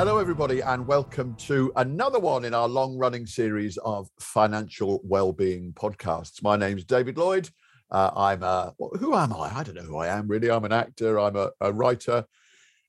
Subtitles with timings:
[0.00, 5.74] Hello, everybody, and welcome to another one in our long running series of financial well-being
[5.74, 6.42] podcasts.
[6.42, 7.50] My name's David Lloyd.
[7.90, 9.54] Uh, I'm a, who am I?
[9.54, 10.50] I don't know who I am really.
[10.50, 12.24] I'm an actor, I'm a, a writer,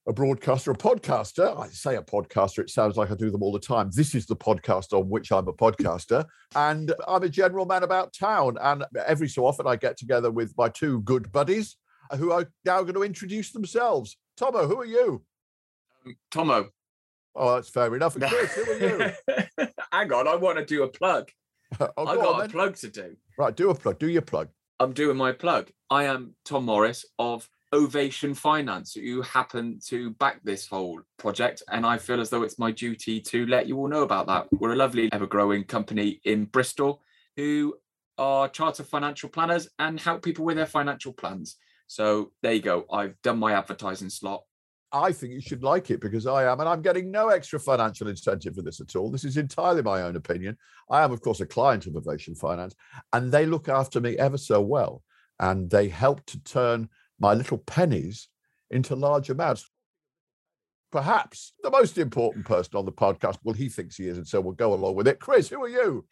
[0.08, 1.59] a broadcaster, a podcaster.
[1.59, 3.89] I say a podcaster, it sounds like I do them all the time.
[3.93, 6.23] This is the podcast on which I'm a podcaster.
[6.55, 8.55] And I'm a general man about town.
[8.62, 11.76] And every so often I get together with my two good buddies
[12.16, 14.16] who are now going to introduce themselves.
[14.38, 15.26] Tomo, who are you?
[16.32, 16.70] Tomo.
[17.35, 18.16] Oh, that's fair enough.
[18.16, 19.67] And Chris, who are you?
[19.91, 21.30] Hang on, I want to do a plug.
[21.80, 22.52] oh, I've go got on, a then.
[22.52, 23.16] plug to do.
[23.38, 23.99] Right, do a plug.
[23.99, 24.49] Do your plug.
[24.80, 25.70] I'm doing my plug.
[25.90, 31.63] I am Tom Morris of Ovation Finance, who happen to back this whole project.
[31.70, 34.48] And I feel as though it's my duty to let you all know about that.
[34.52, 37.02] We're a lovely, ever growing company in Bristol
[37.38, 37.76] who
[38.18, 41.55] are chartered financial planners and help people with their financial plans.
[41.87, 42.85] So there you go.
[42.91, 44.43] I've done my advertising slot.
[44.93, 48.07] I think you should like it because I am, and I'm getting no extra financial
[48.07, 49.09] incentive for this at all.
[49.09, 50.57] This is entirely my own opinion.
[50.89, 52.75] I am, of course, a client of Ovation Finance,
[53.13, 55.01] and they look after me ever so well.
[55.39, 58.27] And they help to turn my little pennies
[58.69, 59.69] into large amounts.
[60.91, 64.41] Perhaps the most important person on the podcast, well, he thinks he is, and so
[64.41, 65.19] we'll go along with it.
[65.19, 66.06] Chris, who are you?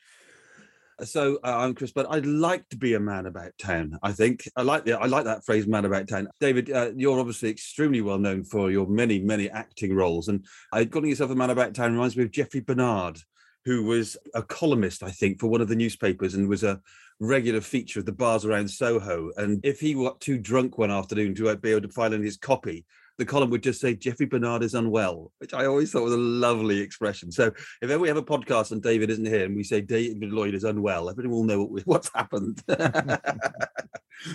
[1.03, 3.97] So uh, I'm Chris, but I'd like to be a man about town.
[4.03, 7.19] I think I like the I like that phrase, "man about town." David, uh, you're
[7.19, 11.36] obviously extremely well known for your many many acting roles, and uh, calling yourself a
[11.36, 13.19] man about town reminds me of Jeffrey Bernard,
[13.66, 16.81] who was a columnist, I think, for one of the newspapers, and was a
[17.19, 19.31] regular feature of the bars around Soho.
[19.38, 22.38] And if he got too drunk one afternoon to be able to file in his
[22.38, 22.86] copy,
[23.20, 26.17] the column would just say Jeffrey Bernard is unwell, which I always thought was a
[26.17, 27.31] lovely expression.
[27.31, 27.48] So
[27.81, 30.56] if ever we have a podcast and David isn't here and we say David Lloyd
[30.56, 32.64] is unwell, everyone will know what what's happened.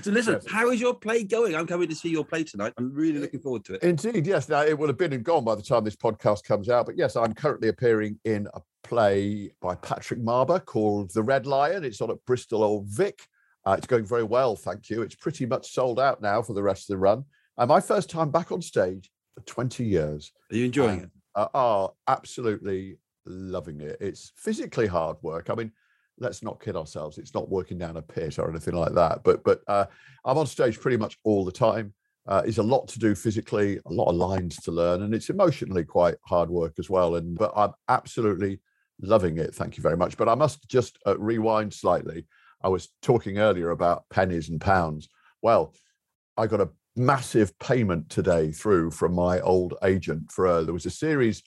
[0.02, 1.56] so listen, how is your play going?
[1.56, 2.74] I'm coming to see your play tonight.
[2.76, 3.82] I'm really looking forward to it.
[3.82, 4.50] Indeed, yes.
[4.50, 6.98] Now it will have been and gone by the time this podcast comes out, but
[6.98, 11.84] yes, I'm currently appearing in a play by Patrick Marber called The Red Lion.
[11.84, 13.26] It's on at Bristol Old Vic.
[13.64, 15.00] Uh, it's going very well, thank you.
[15.00, 17.24] It's pretty much sold out now for the rest of the run.
[17.56, 20.32] And my first time back on stage for 20 years.
[20.50, 21.10] Are you enjoying and, it?
[21.34, 23.96] Uh, are absolutely loving it.
[24.00, 25.50] It's physically hard work.
[25.50, 25.72] I mean,
[26.18, 27.18] let's not kid ourselves.
[27.18, 29.22] It's not working down a pit or anything like that.
[29.24, 29.86] But but uh,
[30.24, 31.94] I'm on stage pretty much all the time.
[32.26, 35.28] Uh, it's a lot to do physically, a lot of lines to learn, and it's
[35.28, 37.16] emotionally quite hard work as well.
[37.16, 38.60] And but I'm absolutely
[39.00, 39.54] loving it.
[39.54, 40.16] Thank you very much.
[40.16, 42.26] But I must just uh, rewind slightly.
[42.62, 45.08] I was talking earlier about pennies and pounds.
[45.42, 45.74] Well,
[46.36, 50.86] I got a massive payment today through from my old agent for uh, there was
[50.86, 51.42] a series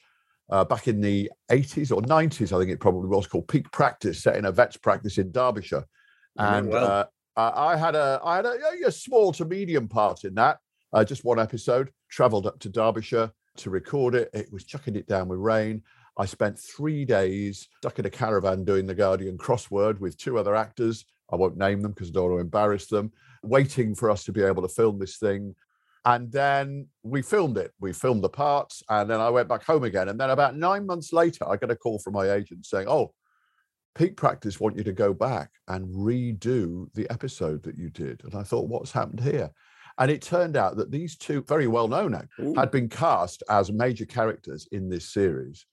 [0.50, 4.24] uh, back in the 80s or 90s, I think it probably was called Peak Practice,
[4.24, 5.84] set in a vet's practice in Derbyshire.
[6.38, 6.86] And well.
[6.86, 7.06] uh,
[7.36, 10.58] I had a I had a, a small to medium part in that.
[10.94, 11.92] Uh, just one episode.
[12.10, 14.30] Travelled up to Derbyshire to record it.
[14.34, 15.84] It was chucking it down with rain.
[16.18, 20.56] I spent three days stuck in a caravan doing the Guardian crossword with two other
[20.56, 21.06] actors.
[21.32, 23.12] I won't name them because I don't want to embarrass them.
[23.48, 25.56] Waiting for us to be able to film this thing.
[26.06, 27.72] And then we filmed it.
[27.80, 30.08] We filmed the parts, and then I went back home again.
[30.10, 33.14] And then about nine months later, I got a call from my agent saying, "Oh,
[33.94, 38.36] Peak Practice want you to go back and redo the episode that you did." And
[38.36, 39.52] I thought, "What's happened here?"
[39.98, 44.06] And it turned out that these two very well-known actors had been cast as major
[44.06, 45.66] characters in this series,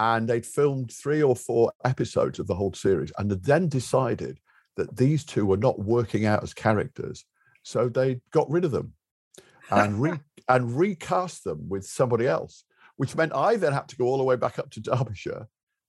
[0.00, 4.40] and they'd filmed three or four episodes of the whole series, and then decided
[4.76, 7.24] that these two were not working out as characters,
[7.62, 8.92] so they got rid of them
[9.70, 12.64] and re- and recast them with somebody else,
[12.96, 15.46] which meant I then had to go all the way back up to Derbyshire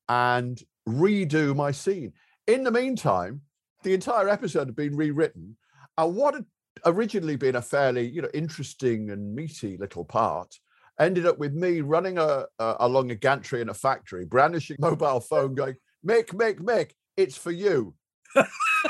[0.09, 2.13] and redo my scene.
[2.47, 3.41] In the meantime,
[3.83, 5.57] the entire episode had been rewritten,
[5.97, 6.45] and what had
[6.85, 10.53] originally been a fairly you know interesting and meaty little part
[10.99, 15.19] ended up with me running a, a along a gantry in a factory, brandishing mobile
[15.19, 17.95] phone, going Mick, Mick, Mick, it's for you.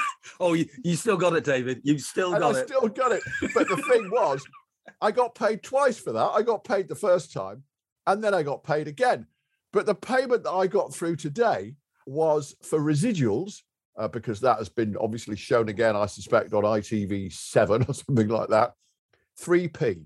[0.39, 1.81] oh, you, you still got it, David.
[1.83, 2.67] You've still and got I it.
[2.67, 3.21] still got it.
[3.53, 4.45] But the thing was,
[5.01, 6.31] I got paid twice for that.
[6.33, 7.63] I got paid the first time,
[8.07, 9.27] and then I got paid again.
[9.71, 11.75] But the payment that I got through today
[12.05, 13.61] was for residuals,
[13.97, 18.49] uh, because that has been obviously shown again, I suspect, on ITV7 or something like
[18.49, 18.73] that.
[19.41, 20.05] 3p.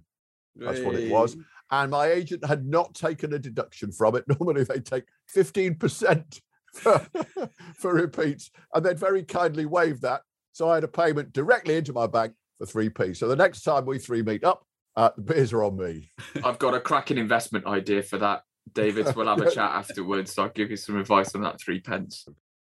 [0.55, 1.37] That's what it was.
[1.69, 4.23] And my agent had not taken a deduction from it.
[4.27, 5.03] Normally they take
[5.35, 6.41] 15%
[6.73, 7.05] for,
[7.75, 10.21] for repeats, and they'd very kindly waived that.
[10.53, 13.15] So I had a payment directly into my bank for 3p.
[13.15, 14.65] So the next time we three meet up,
[14.95, 16.11] uh, the beers are on me.
[16.43, 18.41] I've got a cracking investment idea for that,
[18.73, 19.07] David.
[19.15, 20.33] We'll have a chat afterwards.
[20.33, 22.25] So I'll give you some advice on that three pence.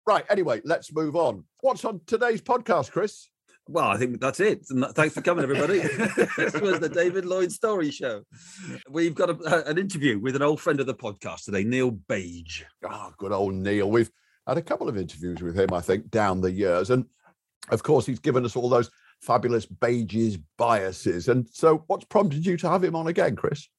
[0.06, 0.26] Right.
[0.30, 1.46] Anyway, let's move on.
[1.62, 3.31] What's on today's podcast, Chris?
[3.72, 4.66] Well, I think that's it.
[4.66, 5.80] Thanks for coming, everybody.
[6.36, 8.24] this was the David Lloyd Story Show.
[8.90, 12.66] We've got a, an interview with an old friend of the podcast today, Neil Bage.
[12.84, 13.90] Oh, ah, good old Neil.
[13.90, 14.12] We've
[14.46, 16.90] had a couple of interviews with him, I think, down the years.
[16.90, 17.06] And
[17.70, 18.92] of course, he's given us all those
[19.22, 21.30] fabulous Bage's biases.
[21.30, 23.70] And so, what's prompted you to have him on again, Chris?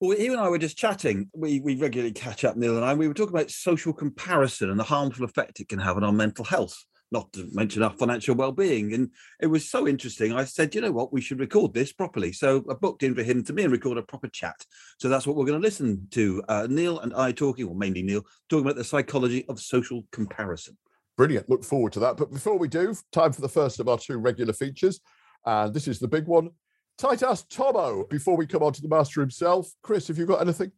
[0.00, 1.30] Well, he and I were just chatting.
[1.34, 2.94] We we regularly catch up, Neil and I.
[2.94, 6.12] We were talking about social comparison and the harmful effect it can have on our
[6.12, 8.94] mental health not to mention our financial well-being.
[8.94, 9.10] And
[9.40, 10.32] it was so interesting.
[10.32, 12.32] I said, you know what, we should record this properly.
[12.32, 14.56] So I booked in for him to me and record a proper chat.
[14.98, 16.42] So that's what we're going to listen to.
[16.48, 20.76] Uh, Neil and I talking, or mainly Neil, talking about the psychology of social comparison.
[21.16, 21.48] Brilliant.
[21.48, 22.16] Look forward to that.
[22.16, 25.00] But before we do, time for the first of our two regular features.
[25.44, 26.50] And this is the big one.
[26.98, 28.06] Tight ass Tomo.
[28.06, 30.72] Before we come on to the master himself, Chris, have you got anything?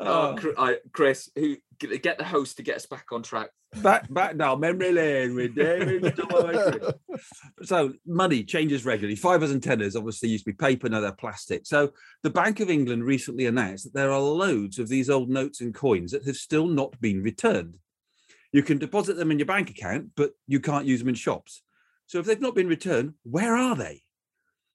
[0.00, 1.56] Oh, uh, Chris, who
[1.86, 3.50] get the host to get us back on track.
[3.82, 6.14] Back back now, memory lane with David.
[7.62, 9.16] so money changes regularly.
[9.16, 11.66] Fivers and tenners obviously used to be paper, now they're plastic.
[11.66, 11.92] So
[12.22, 15.74] the Bank of England recently announced that there are loads of these old notes and
[15.74, 17.78] coins that have still not been returned.
[18.52, 21.62] You can deposit them in your bank account, but you can't use them in shops.
[22.06, 24.02] So if they've not been returned, where are they?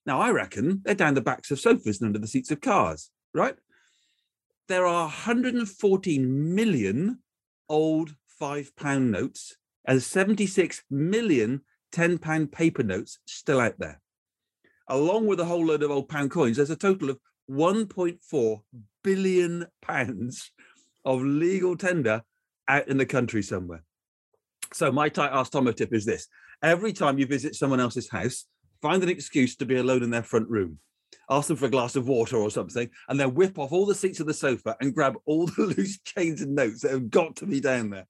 [0.07, 3.11] Now I reckon they're down the backs of sofas and under the seats of cars,
[3.33, 3.55] right?
[4.67, 7.19] There are 114 million
[7.69, 9.55] old five pound notes
[9.85, 11.61] and 76 million
[11.91, 14.01] 10 pound paper notes still out there.
[14.89, 17.19] Along with a whole load of old pound coins, there's a total of
[17.49, 18.61] 1.4
[19.03, 20.51] billion pounds
[21.05, 22.21] of legal tender
[22.67, 23.83] out in the country somewhere.
[24.73, 26.27] So my tight ass Tomo tip is this.
[26.61, 28.45] Every time you visit someone else's house,
[28.81, 30.79] find an excuse to be alone in their front room
[31.29, 33.95] ask them for a glass of water or something, and then whip off all the
[33.95, 37.35] seats of the sofa and grab all the loose chains and notes that have got
[37.37, 38.07] to be down there.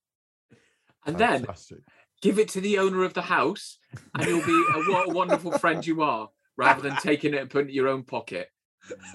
[1.05, 1.77] And Fantastic.
[1.77, 1.85] then
[2.21, 3.77] give it to the owner of the house,
[4.13, 7.49] and you'll be a, what a wonderful friend you are, rather than taking it and
[7.49, 8.49] putting it in your own pocket.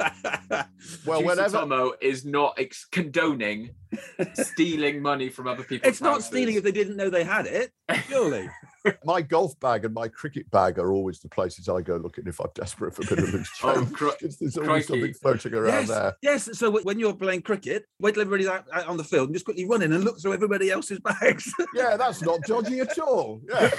[1.06, 3.70] well, whenever Tomo is not ex- condoning
[4.34, 5.88] stealing money from other people.
[5.88, 7.72] It's not stealing if they didn't know they had it,
[8.08, 8.48] surely.
[9.04, 12.40] my golf bag and my cricket bag are always the places I go looking if
[12.40, 13.88] I'm desperate for a bit of loose oh, change.
[13.92, 14.86] Oh, cr- There's always crikey.
[14.86, 16.16] something floating around yes, there.
[16.22, 16.58] Yes.
[16.58, 19.44] So when you're playing cricket, wait till everybody's out, out, on the field and just
[19.44, 21.52] quickly run in and look through everybody else's bags.
[21.74, 23.40] yeah, that's not dodgy at all.
[23.48, 23.70] Yeah.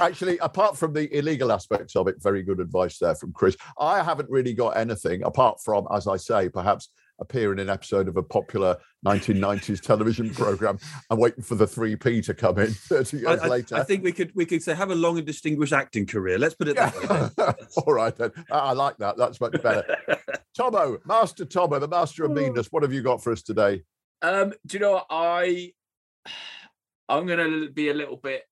[0.00, 3.56] Actually, apart from the illegal aspects of it, very good advice there from Chris.
[3.78, 6.88] I haven't really got anything apart from, as I say, perhaps
[7.20, 10.78] appear in an episode of a popular 1990s television program.
[11.10, 13.76] And waiting for the 3p to come in 30 years I, later.
[13.76, 16.38] I think we could we could say have a long and distinguished acting career.
[16.38, 17.54] Let's put it that way.
[17.86, 18.32] All right then.
[18.50, 19.16] I like that.
[19.16, 19.96] That's much better.
[20.56, 23.82] Tomo master tomo the master of meanness what have you got for us today?
[24.22, 25.72] Um do you know i
[27.08, 28.44] i'm gonna be a little bit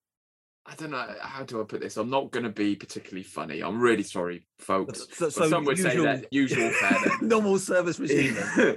[0.68, 1.96] I don't know how do I put this.
[1.96, 3.62] I'm not going to be particularly funny.
[3.62, 5.06] I'm really sorry, folks.
[5.12, 6.70] So, so some would usual, say that usual
[7.22, 8.36] normal service machine.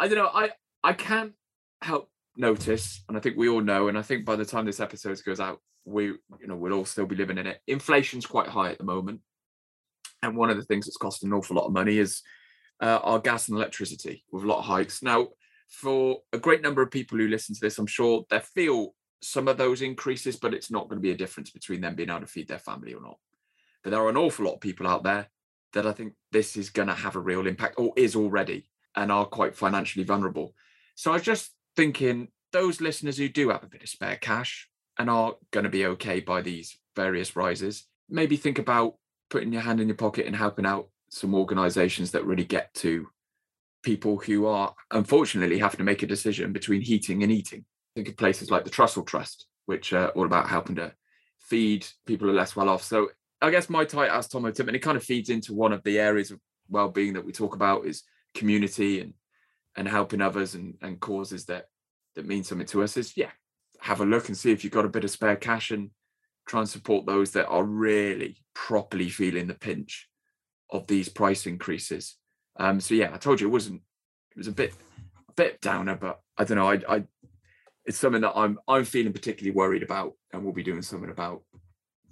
[0.00, 0.30] I don't know.
[0.32, 0.50] I
[0.82, 1.32] I can't
[1.82, 4.80] help notice, and I think we all know, and I think by the time this
[4.80, 7.60] episode goes out, we you know we'll all still be living in it.
[7.66, 9.20] Inflation's quite high at the moment,
[10.22, 12.22] and one of the things that's costing an awful lot of money is
[12.80, 15.02] uh, our gas and electricity with a lot of hikes.
[15.02, 15.28] Now,
[15.68, 19.48] for a great number of people who listen to this, I'm sure they feel some
[19.48, 22.20] of those increases, but it's not going to be a difference between them being able
[22.20, 23.18] to feed their family or not.
[23.82, 25.28] But there are an awful lot of people out there
[25.72, 29.12] that I think this is going to have a real impact or is already and
[29.12, 30.54] are quite financially vulnerable.
[30.94, 34.68] So I was just thinking those listeners who do have a bit of spare cash
[34.98, 38.96] and are going to be okay by these various rises, maybe think about
[39.30, 43.08] putting your hand in your pocket and helping out some organizations that really get to
[43.82, 47.64] people who are unfortunately having to make a decision between heating and eating.
[47.94, 50.92] Think of places like the Trussell Trust, which are all about helping to
[51.38, 52.82] feed people who are less well off.
[52.82, 53.08] So
[53.42, 55.82] I guess my title as Tomo Tip, and it kind of feeds into one of
[55.82, 58.04] the areas of well-being that we talk about is
[58.34, 59.14] community and
[59.76, 61.66] and helping others and, and causes that
[62.16, 63.30] that mean something to us is yeah,
[63.80, 65.90] have a look and see if you've got a bit of spare cash and
[66.46, 70.08] try and support those that are really properly feeling the pinch
[70.70, 72.16] of these price increases.
[72.58, 73.82] Um, so yeah, I told you it wasn't.
[74.32, 74.72] It was a bit,
[75.28, 76.70] a bit downer, but I don't know.
[76.70, 77.04] I, I,
[77.86, 81.42] it's something that I'm, I'm feeling particularly worried about, and we'll be doing something about.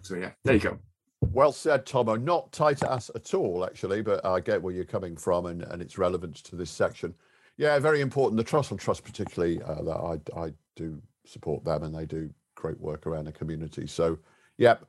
[0.03, 0.79] So yeah, there you go.
[1.21, 2.17] Well said, Tomo.
[2.17, 5.83] Not tight ass at all, actually, but I get where you're coming from and, and
[5.83, 7.15] its relevance to this section.
[7.57, 8.37] Yeah, very important.
[8.37, 12.31] The trust Trussell Trust, particularly, uh, that I, I do support them and they do
[12.55, 13.87] great work around the community.
[13.87, 14.19] So,
[14.59, 14.85] yep,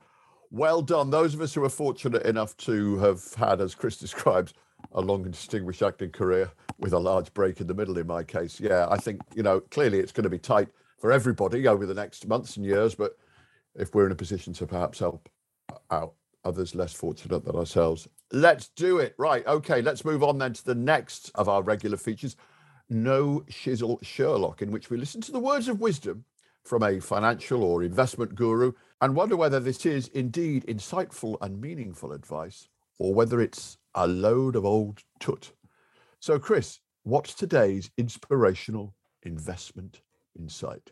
[0.50, 1.10] well done.
[1.10, 4.54] Those of us who are fortunate enough to have had, as Chris describes,
[4.92, 8.22] a long and distinguished acting career with a large break in the middle, in my
[8.22, 8.60] case.
[8.60, 10.68] Yeah, I think, you know, clearly it's going to be tight
[10.98, 12.94] for everybody over the next months and years.
[12.94, 13.16] But
[13.74, 15.28] if we're in a position to perhaps help
[15.90, 19.14] out others less fortunate than ourselves, let's do it.
[19.18, 19.46] Right.
[19.46, 19.82] Okay.
[19.82, 22.36] Let's move on then to the next of our regular features
[22.88, 26.24] No Shizzle Sherlock, in which we listen to the words of wisdom
[26.64, 32.12] from a financial or investment guru and wonder whether this is indeed insightful and meaningful
[32.12, 32.68] advice
[32.98, 35.50] or whether it's a load of old tut.
[36.20, 40.00] So, Chris, what's today's inspirational investment
[40.38, 40.90] insight?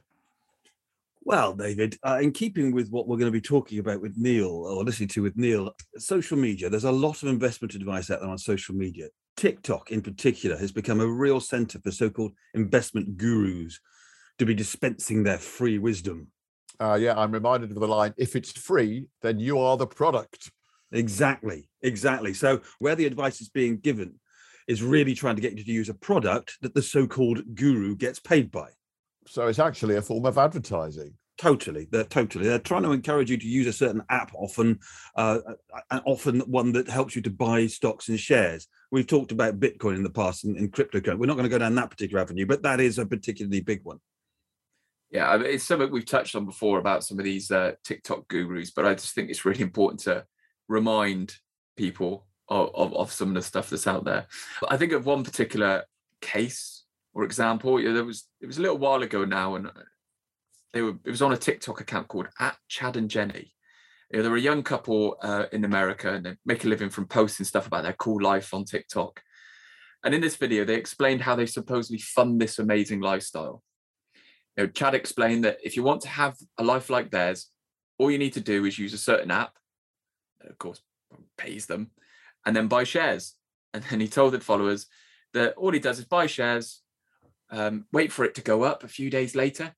[1.23, 4.49] Well, David, uh, in keeping with what we're going to be talking about with Neil
[4.49, 8.31] or listening to with Neil, social media, there's a lot of investment advice out there
[8.31, 9.09] on social media.
[9.37, 13.79] TikTok, in particular, has become a real center for so called investment gurus
[14.39, 16.29] to be dispensing their free wisdom.
[16.81, 20.51] Uh, yeah, I'm reminded of the line if it's free, then you are the product.
[20.93, 22.35] Exactly, exactly.
[22.35, 24.15] So, where the advice is being given
[24.67, 27.97] is really trying to get you to use a product that the so called guru
[27.97, 28.71] gets paid by.
[29.27, 31.15] So, it's actually a form of advertising.
[31.37, 32.49] Totally, they're totally.
[32.49, 34.81] They're trying to encourage you to use a certain app, often,
[35.15, 35.39] uh,
[35.91, 38.67] and often one that helps you to buy stocks and shares.
[38.91, 41.19] We've talked about Bitcoin in the past and, and cryptocurrency.
[41.19, 43.85] We're not going to go down that particular avenue, but that is a particularly big
[43.85, 44.01] one.
[45.11, 48.27] Yeah, I mean, it's something we've touched on before about some of these uh, TikTok
[48.29, 50.25] gurus, but I just think it's really important to
[50.69, 51.35] remind
[51.77, 54.27] people of, of, of, some of the stuff that's out there.
[54.69, 55.85] I think of one particular
[56.21, 56.85] case
[57.15, 57.81] or example.
[57.81, 59.73] You know, there was it was a little while ago now, and uh,
[60.73, 63.53] they were it was on a TikTok account called at Chad and Jenny.
[64.11, 66.91] You know, they were a young couple uh, in America, and they make a living
[66.91, 69.21] from posting stuff about their cool life on TikTok.
[70.05, 73.63] And in this video, they explained how they supposedly fund this amazing lifestyle
[74.59, 77.47] you know, Chad explained that if you want to have a life like theirs,
[77.97, 79.53] all you need to do is use a certain app,
[80.43, 80.81] of course
[81.37, 81.91] pays them,
[82.45, 83.35] and then buy shares.
[83.75, 84.87] And then he told the followers
[85.35, 86.83] that all he does is buy shares,
[87.51, 89.75] um, wait for it to go up a few days later,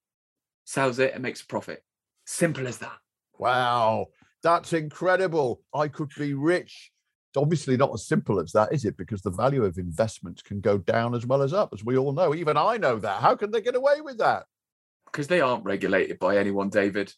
[0.64, 1.82] sells it, and makes a profit.
[2.24, 2.98] Simple as that.
[3.38, 4.06] Wow,
[4.42, 5.62] that's incredible.
[5.74, 6.92] I could be rich.
[7.32, 8.96] It's obviously not as simple as that, is it?
[8.96, 12.12] Because the value of investments can go down as well as up, as we all
[12.12, 12.34] know.
[12.34, 13.20] Even I know that.
[13.20, 14.46] How can they get away with that?
[15.10, 17.12] because they aren't regulated by anyone, David.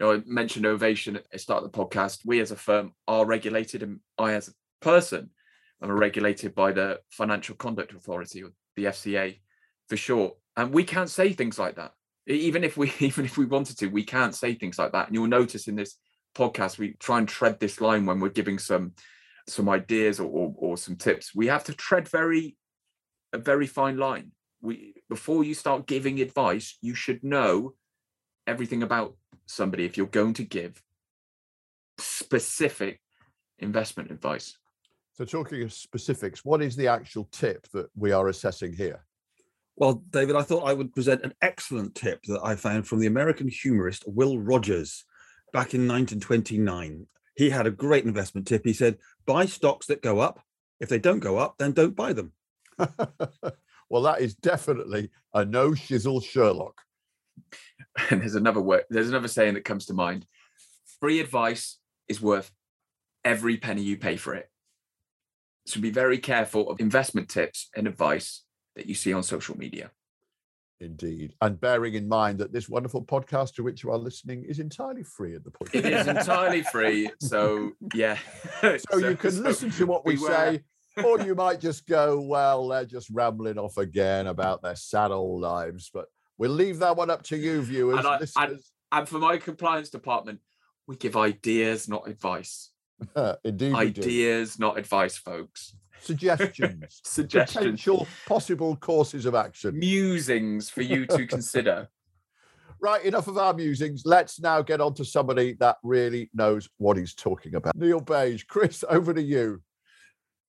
[0.00, 2.20] Know, I mentioned Ovation at the start of the podcast.
[2.24, 5.30] We as a firm are regulated, and I as a person
[5.82, 9.40] am regulated by the Financial Conduct Authority or the FCA
[9.88, 10.34] for short.
[10.56, 11.92] And we can't say things like that.
[12.26, 15.06] Even if we even if we wanted to, we can't say things like that.
[15.06, 15.96] And you'll notice in this
[16.34, 18.92] podcast, we try and tread this line when we're giving some
[19.48, 21.34] some ideas or, or, or some tips.
[21.34, 22.56] We have to tread very
[23.32, 27.74] a very fine line we before you start giving advice, you should know
[28.46, 29.16] everything about
[29.50, 30.82] somebody if you're going to give
[31.98, 33.00] specific
[33.58, 34.56] investment advice.
[35.12, 39.04] So, talking of specifics, what is the actual tip that we are assessing here?
[39.76, 43.06] Well, David, I thought I would present an excellent tip that I found from the
[43.06, 45.04] American humorist Will Rogers
[45.52, 47.06] back in 1929.
[47.34, 48.62] He had a great investment tip.
[48.64, 50.40] He said, buy stocks that go up.
[50.80, 52.32] If they don't go up, then don't buy them.
[53.90, 56.80] Well, that is definitely a no shizzle Sherlock.
[58.10, 60.24] And there's another word, there's another saying that comes to mind.
[61.00, 61.78] Free advice
[62.08, 62.50] is worth
[63.24, 64.48] every penny you pay for it.
[65.66, 68.44] So be very careful of investment tips and advice
[68.76, 69.90] that you see on social media.
[70.80, 71.34] Indeed.
[71.42, 75.02] And bearing in mind that this wonderful podcast to which you are listening is entirely
[75.02, 75.74] free at the point.
[75.74, 77.10] It is entirely free.
[77.20, 78.18] So, yeah.
[78.60, 80.62] so, so, you can so listen to what we say
[81.04, 85.40] or you might just go, well, they're just rambling off again about their sad old
[85.40, 85.90] lives.
[85.92, 86.06] But
[86.40, 87.98] we'll leave that one up to you, viewers.
[87.98, 88.58] And, I, and,
[88.90, 90.40] and for my compliance department,
[90.88, 92.70] We give ideas, not advice.
[93.44, 93.74] Indeed.
[93.74, 95.76] Ideas, not advice, folks.
[96.00, 99.78] Suggestions, Suggestions, potential possible courses of action.
[99.78, 101.88] musings for you to consider.
[102.80, 104.04] Right, enough of our musings.
[104.06, 107.76] Let's now get on to somebody that really knows what he's talking about.
[107.76, 109.60] Neil Bage, Chris, over to you.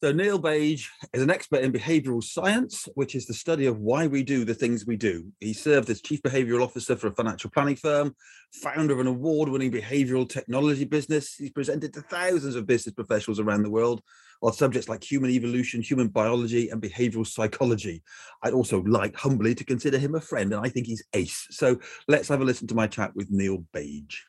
[0.04, 4.08] So Neil Bage is an expert in behavioral science, which is the study of why
[4.08, 5.32] we do the things we do.
[5.40, 8.16] He served as chief behavioral officer for a financial planning firm,
[8.52, 11.36] founder of an award-winning behavioral technology business.
[11.36, 14.02] He's presented to thousands of business professionals around the world
[14.42, 18.02] on subjects like human evolution, human biology, and behavioral psychology.
[18.42, 21.46] I'd also like humbly to consider him a friend, and I think he's ace.
[21.52, 24.26] So let's have a listen to my chat with Neil Bage.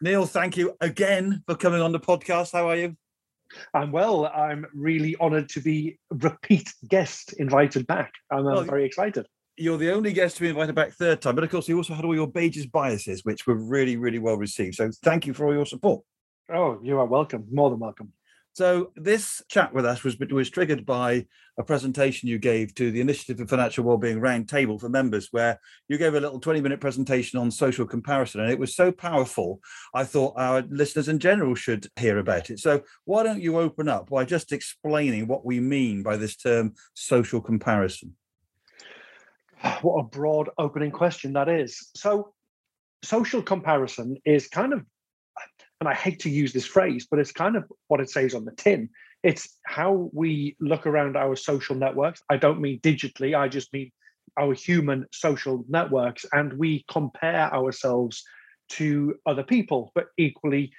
[0.00, 2.52] Neil, thank you again for coming on the podcast.
[2.52, 2.96] How are you?
[3.74, 4.26] I'm well.
[4.26, 8.12] I'm really honoured to be repeat guest invited back.
[8.30, 9.26] I'm Well, very excited.
[9.56, 11.94] You're the only guest to be invited back third time, but of course, you also
[11.94, 14.74] had all your Bage's biases, which were really, really well received.
[14.74, 16.04] So thank you for all your support.
[16.52, 17.46] Oh, you are welcome.
[17.50, 18.12] More than welcome.
[18.56, 21.26] So this chat with us was was triggered by
[21.58, 25.98] a presentation you gave to the Initiative for Financial Wellbeing Roundtable for members, where you
[25.98, 28.40] gave a little 20 minute presentation on social comparison.
[28.40, 29.60] And it was so powerful,
[29.92, 32.58] I thought our listeners in general should hear about it.
[32.58, 36.76] So why don't you open up by just explaining what we mean by this term
[36.94, 38.16] social comparison?
[39.82, 41.90] What a broad opening question that is.
[41.94, 42.32] So,
[43.02, 44.82] social comparison is kind of,
[45.80, 48.44] and I hate to use this phrase, but it's kind of what it says on
[48.44, 48.88] the tin.
[49.22, 52.22] It's how we look around our social networks.
[52.30, 53.90] I don't mean digitally, I just mean
[54.38, 58.22] our human social networks, and we compare ourselves
[58.68, 60.72] to other people, but equally,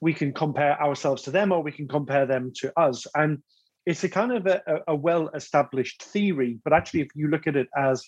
[0.00, 3.06] we can compare ourselves to them or we can compare them to us.
[3.14, 3.42] And
[3.84, 7.56] it's a kind of a, a well established theory, but actually, if you look at
[7.56, 8.04] it as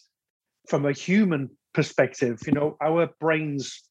[0.68, 3.82] from a human perspective, you know, our brain's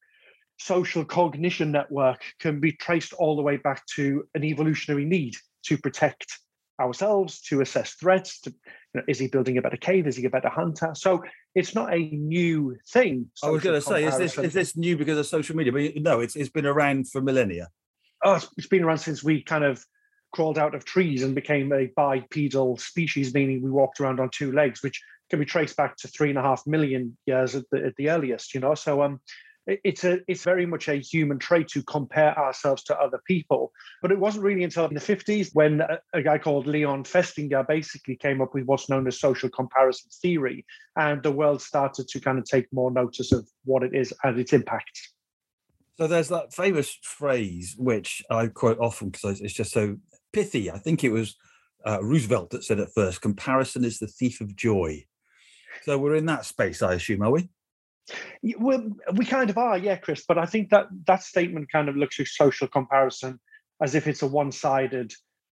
[0.60, 5.78] social cognition network can be traced all the way back to an evolutionary need to
[5.78, 6.38] protect
[6.78, 8.40] ourselves, to assess threats.
[8.42, 10.06] To, you know, is he building a better cave?
[10.06, 10.92] Is he a better hunter?
[10.94, 11.22] So
[11.54, 13.30] it's not a new thing.
[13.42, 15.72] I was going to say, is this is this new because of social media?
[15.72, 17.68] But no, it's it's been around for millennia.
[18.22, 19.82] oh, it's- it's been around since we kind of
[20.32, 24.52] crawled out of trees and became a bipedal species, meaning we walked around on two
[24.52, 27.78] legs, which can be traced back to three and a half million years at the,
[27.86, 28.54] at the earliest.
[28.54, 29.20] You know, so um,
[29.66, 33.72] it's a it's very much a human trait to compare ourselves to other people.
[34.02, 37.66] But it wasn't really until in the fifties when a, a guy called Leon Festinger
[37.66, 40.64] basically came up with what's known as social comparison theory,
[40.96, 44.38] and the world started to kind of take more notice of what it is and
[44.38, 44.98] its impact.
[45.98, 49.98] So there's that famous phrase which I quote often because it's just so
[50.32, 50.70] pithy.
[50.70, 51.36] I think it was
[51.86, 55.04] uh, Roosevelt that said it first: "Comparison is the thief of joy."
[55.82, 57.48] So we're in that space, I assume, are we?
[58.58, 60.24] Well, we kind of are, yeah, Chris.
[60.26, 63.40] But I think that that statement kind of looks at social comparison
[63.82, 65.12] as if it's a one-sided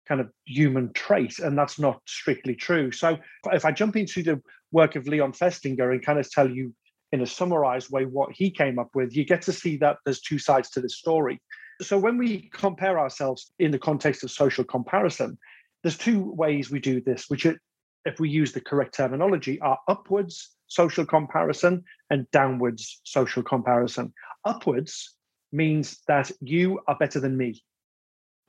[0.08, 2.92] kind of human trait, and that's not strictly true.
[2.92, 3.18] So,
[3.52, 4.40] if I jump into the
[4.72, 6.74] work of Leon Festinger and kind of tell you
[7.12, 10.20] in a summarized way what he came up with, you get to see that there's
[10.20, 11.40] two sides to this story.
[11.82, 15.38] So, when we compare ourselves in the context of social comparison,
[15.82, 17.58] there's two ways we do this, which are,
[18.04, 24.12] if we use the correct terminology, are upwards social comparison and downwards social comparison.
[24.44, 25.14] Upwards
[25.52, 27.62] means that you are better than me.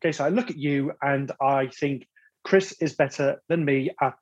[0.01, 2.07] Okay, so I look at you and I think
[2.43, 4.13] Chris is better than me at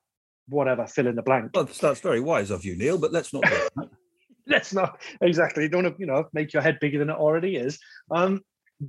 [0.48, 1.50] whatever, fill in the blank.
[1.54, 2.98] Well, that's, very wise of you, Neil.
[2.98, 3.44] But let's not.
[4.48, 5.64] Let's not exactly.
[5.64, 7.80] You don't want to, you know, make your head bigger than it already is.
[8.12, 8.42] Um,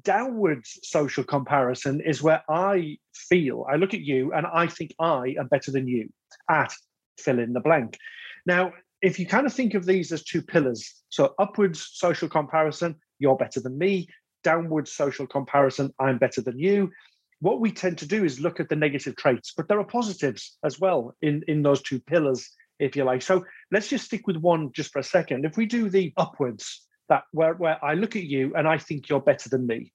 [0.04, 5.36] downwards social comparison is where I feel I look at you and I think I
[5.40, 6.10] am better than you
[6.48, 6.74] at
[7.20, 7.98] fill in the blank.
[8.46, 12.96] Now, if you kind of think of these as two pillars, so upwards social comparison,
[13.20, 14.08] you're better than me.
[14.44, 16.92] Downwards social comparison, I'm better than you.
[17.40, 20.58] What we tend to do is look at the negative traits, but there are positives
[20.64, 23.22] as well in, in those two pillars, if you like.
[23.22, 25.46] So let's just stick with one just for a second.
[25.46, 29.10] If we do the upwards, that where, where I look at you and I think
[29.10, 29.94] you're better than me.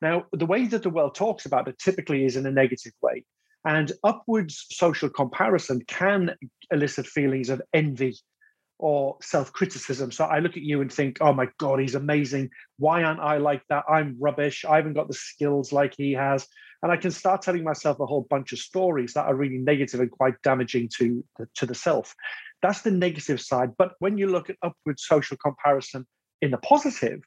[0.00, 3.24] Now, the way that the world talks about it typically is in a negative way.
[3.66, 6.34] And upwards social comparison can
[6.70, 8.14] elicit feelings of envy
[8.78, 10.10] or self criticism.
[10.10, 12.50] So I look at you and think, oh my God, he's amazing.
[12.78, 13.84] Why aren't I like that?
[13.88, 14.64] I'm rubbish.
[14.64, 16.46] I haven't got the skills like he has.
[16.82, 20.00] And I can start telling myself a whole bunch of stories that are really negative
[20.00, 22.14] and quite damaging to, to the self.
[22.60, 23.70] That's the negative side.
[23.78, 26.06] But when you look at upward social comparison
[26.42, 27.20] in the positive,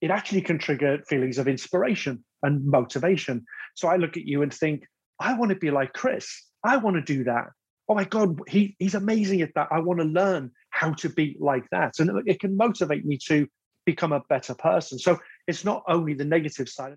[0.00, 3.44] it actually can trigger feelings of inspiration and motivation.
[3.74, 4.84] So I look at you and think,
[5.20, 6.42] I want to be like Chris.
[6.64, 7.46] I want to do that.
[7.88, 9.68] Oh my God, he, he's amazing at that.
[9.70, 11.94] I want to learn how to be like that.
[12.00, 13.46] And it can motivate me to
[13.86, 14.98] become a better person.
[14.98, 16.96] So it's not only the negative side.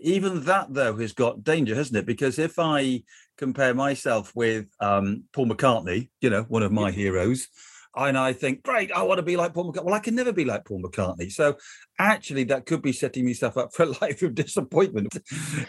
[0.00, 2.06] Even that, though, has got danger, hasn't it?
[2.06, 3.02] Because if I
[3.38, 7.48] compare myself with um, Paul McCartney, you know, one of my heroes,
[7.96, 9.84] and I think, great, I want to be like Paul McCartney.
[9.84, 11.30] Well, I can never be like Paul McCartney.
[11.30, 11.56] So
[11.98, 15.16] actually, that could be setting myself up for a life of disappointment.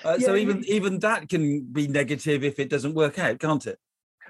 [0.04, 3.68] Uh, yeah, so even even that can be negative if it doesn't work out, can't
[3.68, 3.78] it?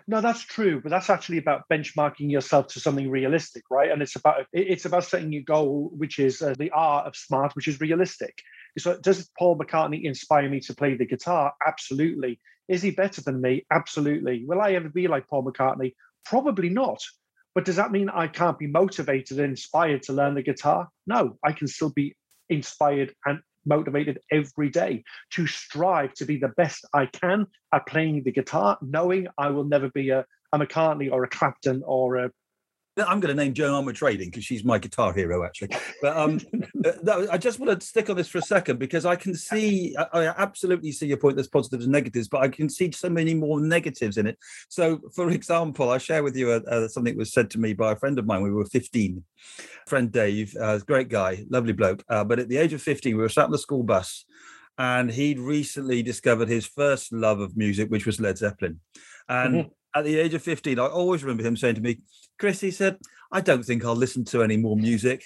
[0.08, 3.90] No, that's true, but that's actually about benchmarking yourself to something realistic, right?
[3.90, 7.56] And it's about it's about setting your goal, which is uh, the art of smart,
[7.56, 8.38] which is realistic.
[8.78, 11.54] So, does Paul McCartney inspire me to play the guitar?
[11.66, 12.40] Absolutely.
[12.68, 13.66] Is he better than me?
[13.72, 14.46] Absolutely.
[14.46, 15.94] Will I ever be like Paul McCartney?
[16.24, 17.02] Probably not.
[17.56, 20.90] But does that mean I can't be motivated and inspired to learn the guitar?
[21.08, 22.16] No, I can still be
[22.50, 28.24] inspired and motivated every day to strive to be the best I can at playing
[28.24, 32.32] the guitar, knowing I will never be a, a McCartney or a Clapton or a
[32.98, 35.70] I'm going to name Joan Armatrading because she's my guitar hero, actually.
[36.02, 36.40] But um,
[36.86, 39.96] uh, I just want to stick on this for a second because I can see,
[40.14, 41.36] I absolutely see your point.
[41.36, 44.38] There's positives and negatives, but I can see so many more negatives in it.
[44.70, 47.74] So, for example, I share with you uh, uh, something that was said to me
[47.74, 49.24] by a friend of mine when we were 15.
[49.88, 52.04] Friend Dave, uh, great guy, lovely bloke.
[52.08, 54.26] Uh, but at the age of 15, we were sat on the school bus
[54.78, 58.80] and he'd recently discovered his first love of music, which was Led Zeppelin.
[59.28, 62.00] And mm-hmm at the age of 15, I always remember him saying to me,
[62.38, 62.98] Chris, he said,
[63.32, 65.26] I don't think I'll listen to any more music.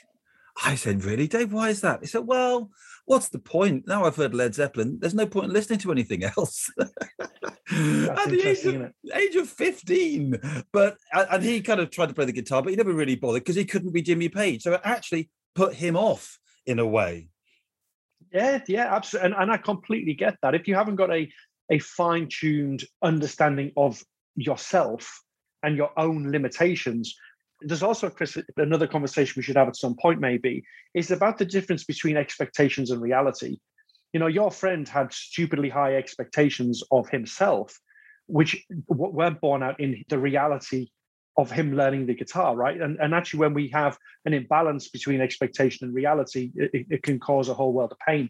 [0.64, 1.52] I said, Really, Dave?
[1.54, 2.02] Why is that?
[2.02, 2.70] He said, Well,
[3.06, 3.88] what's the point?
[3.88, 6.70] Now I've heard Led Zeppelin, there's no point in listening to anything else.
[6.80, 10.66] at the age of, age of 15.
[10.72, 13.42] But and he kind of tried to play the guitar, but he never really bothered
[13.42, 14.64] because he couldn't be Jimmy Page.
[14.64, 17.30] So it actually put him off in a way.
[18.32, 19.32] Yeah, yeah, absolutely.
[19.32, 20.54] And, and I completely get that.
[20.56, 21.30] If you haven't got a
[21.72, 24.04] a fine-tuned understanding of
[24.42, 25.22] yourself
[25.64, 27.16] and your own limitations.
[27.62, 31.46] There's also, Chris, another conversation we should have at some point, maybe, is about the
[31.46, 33.58] difference between expectations and reality.
[34.14, 37.78] You know, your friend had stupidly high expectations of himself,
[38.28, 40.88] which weren't born out in the reality
[41.38, 42.80] of him learning the guitar, right?
[42.82, 47.20] And, and actually, when we have an imbalance between expectation and reality, it, it can
[47.20, 48.30] cause a whole world of pain.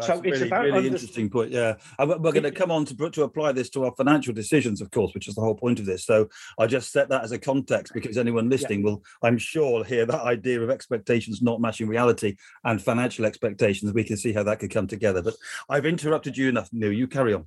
[0.00, 1.52] so it's really, about really under- interesting point.
[1.52, 4.90] Yeah, we're going to come on to to apply this to our financial decisions, of
[4.90, 6.04] course, which is the whole point of this.
[6.04, 8.86] So I just set that as a context because anyone listening yeah.
[8.86, 13.92] will, I'm sure, hear that idea of expectations not matching reality and financial expectations.
[13.92, 15.22] We can see how that could come together.
[15.22, 15.34] But
[15.68, 16.70] I've interrupted you enough.
[16.72, 17.46] Neil, you carry on.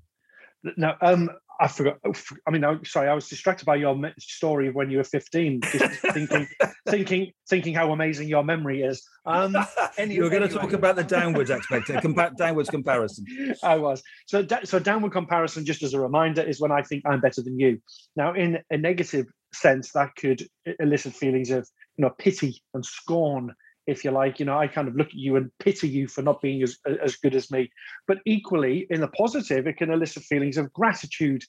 [0.78, 1.30] Now, um,
[1.62, 1.98] I forgot.
[2.04, 2.14] Oh,
[2.48, 5.62] I mean, I'm sorry, I was distracted by your story of when you were 15,
[5.62, 6.48] just thinking,
[6.90, 9.08] thinking, thinking how amazing your memory is.
[9.28, 9.56] Um,
[9.98, 13.26] anyway, you were going to talk about the downwards expectation, compa- downwards comparison.
[13.64, 14.02] I was.
[14.26, 17.60] So, so downward comparison, just as a reminder, is when I think I'm better than
[17.60, 17.80] you.
[18.16, 20.48] Now, in a negative sense, that could
[20.80, 23.54] elicit feelings of, you know, pity and scorn
[23.88, 24.40] if you like.
[24.40, 26.78] You know, I kind of look at you and pity you for not being as,
[27.02, 27.72] as good as me.
[28.08, 31.44] But equally, in the positive, it can elicit feelings of gratitude.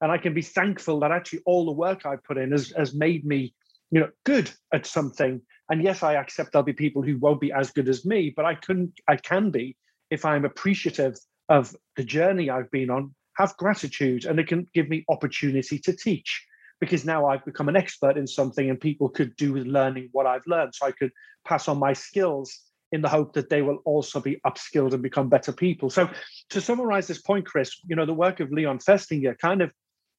[0.00, 2.94] And I can be thankful that actually all the work I put in has, has
[2.94, 3.54] made me,
[3.90, 5.40] you know, good at something.
[5.70, 8.44] And yes, I accept there'll be people who won't be as good as me, but
[8.44, 9.76] I couldn't, I can be
[10.10, 11.16] if I'm appreciative
[11.48, 15.92] of the journey I've been on, have gratitude, and it can give me opportunity to
[15.92, 16.46] teach
[16.80, 20.26] because now I've become an expert in something and people could do with learning what
[20.26, 20.74] I've learned.
[20.74, 21.10] So I could
[21.46, 22.60] pass on my skills
[22.92, 25.90] in the hope that they will also be upskilled and become better people.
[25.90, 26.08] So
[26.50, 29.72] to summarize this point, Chris, you know, the work of Leon Festinger kind of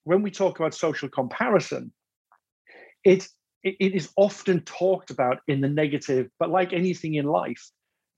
[0.04, 1.91] when we talk about social comparison,
[3.04, 3.28] it,
[3.63, 7.70] it is often talked about in the negative, but like anything in life,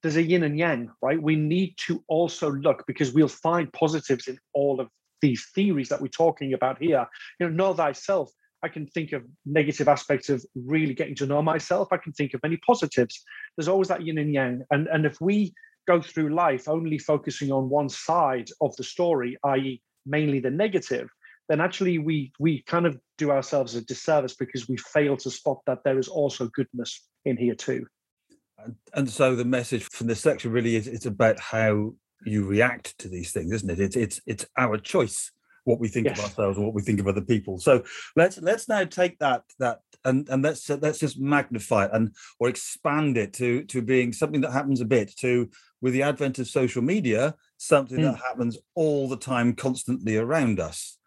[0.01, 1.21] there's a yin and yang, right?
[1.21, 4.87] We need to also look because we'll find positives in all of
[5.21, 7.05] these theories that we're talking about here.
[7.39, 8.31] You know, know thyself.
[8.61, 11.89] I can think of negative aspects of really getting to know myself.
[11.91, 13.23] I can think of many positives.
[13.55, 14.63] There's always that yin and yang.
[14.69, 15.53] And, and if we
[15.87, 21.09] go through life only focusing on one side of the story, i.e., mainly the negative,
[21.47, 25.59] then actually we we kind of do ourselves a disservice because we fail to spot
[25.65, 27.85] that there is also goodness in here too.
[28.93, 31.93] And so the message from this section really is it's about how
[32.25, 33.79] you react to these things, isn't it?
[33.79, 35.31] It's it's it's our choice
[35.65, 36.17] what we think yes.
[36.17, 37.59] of ourselves or what we think of other people.
[37.59, 37.83] So
[38.15, 42.49] let's let's now take that that and and let's let's just magnify it and or
[42.49, 45.49] expand it to to being something that happens a bit to
[45.81, 48.03] with the advent of social media something mm.
[48.03, 50.97] that happens all the time constantly around us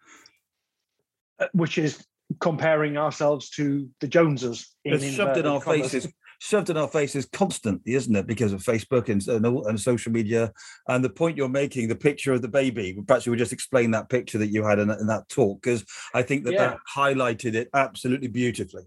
[1.38, 2.04] uh, which is
[2.40, 6.08] comparing ourselves to the joneses it's shoved in our faces
[6.42, 8.26] shoved in our faces constantly, isn't it?
[8.26, 10.52] Because of Facebook and, and, and, social media.
[10.88, 13.92] And the point you're making, the picture of the baby, perhaps you would just explain
[13.92, 16.66] that picture that you had in, in that talk, because I think that yeah.
[16.66, 18.82] that highlighted it absolutely beautifully.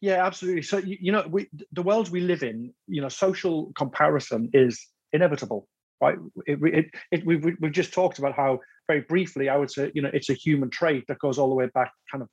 [0.00, 0.62] Yeah, absolutely.
[0.62, 4.86] So you, you know, we, the world we live in, you know, social comparison is
[5.12, 5.68] inevitable,
[6.00, 6.16] right?
[6.46, 10.00] It, it, it, we've, we've just talked about how very briefly, I would say, you
[10.00, 12.30] know, it's a human trait that goes all the way back kind of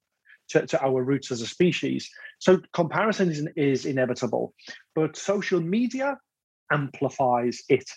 [0.51, 2.09] to, to our roots as a species.
[2.39, 4.53] So comparison is, is inevitable,
[4.95, 6.17] but social media
[6.71, 7.89] amplifies it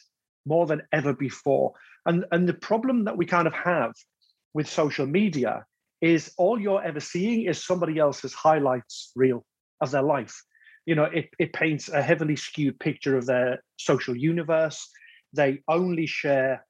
[0.47, 1.73] more than ever before.
[2.07, 3.93] And, and the problem that we kind of have
[4.55, 5.65] with social media
[6.01, 9.45] is all you're ever seeing is somebody else's highlights reel
[9.81, 10.35] of their life.
[10.85, 14.91] You know, it, it paints a heavily skewed picture of their social universe.
[15.33, 16.67] They only share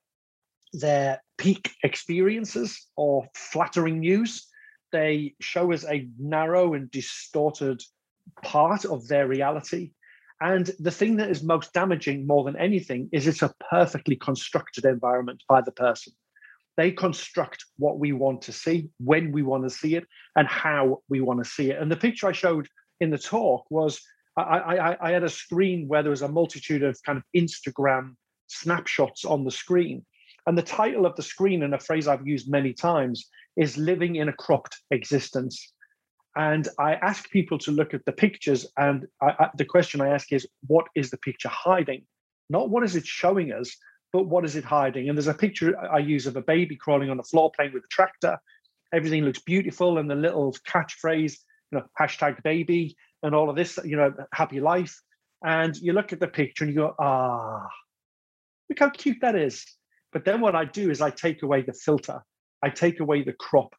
[0.74, 4.46] their peak experiences or flattering news.
[4.92, 7.82] They show us a narrow and distorted
[8.42, 9.92] part of their reality.
[10.40, 14.84] And the thing that is most damaging more than anything is it's a perfectly constructed
[14.84, 16.12] environment by the person.
[16.76, 20.04] They construct what we want to see, when we want to see it,
[20.36, 21.80] and how we want to see it.
[21.80, 22.66] And the picture I showed
[23.00, 24.00] in the talk was
[24.36, 28.14] I, I, I had a screen where there was a multitude of kind of Instagram
[28.46, 30.04] snapshots on the screen.
[30.46, 34.16] And the title of the screen, and a phrase I've used many times, is living
[34.16, 35.72] in a cropped existence.
[36.34, 40.08] And I ask people to look at the pictures, and I, I, the question I
[40.08, 42.04] ask is, what is the picture hiding?
[42.48, 43.76] Not what is it showing us,
[44.12, 45.08] but what is it hiding?
[45.08, 47.84] And there's a picture I use of a baby crawling on the floor playing with
[47.84, 48.38] a tractor.
[48.92, 51.36] Everything looks beautiful, and the little catchphrase,
[51.70, 54.98] you know, hashtag baby, and all of this, you know, happy life.
[55.44, 57.68] And you look at the picture and you go, ah,
[58.68, 59.66] look how cute that is.
[60.12, 62.22] But then what I do is I take away the filter,
[62.62, 63.74] I take away the crop.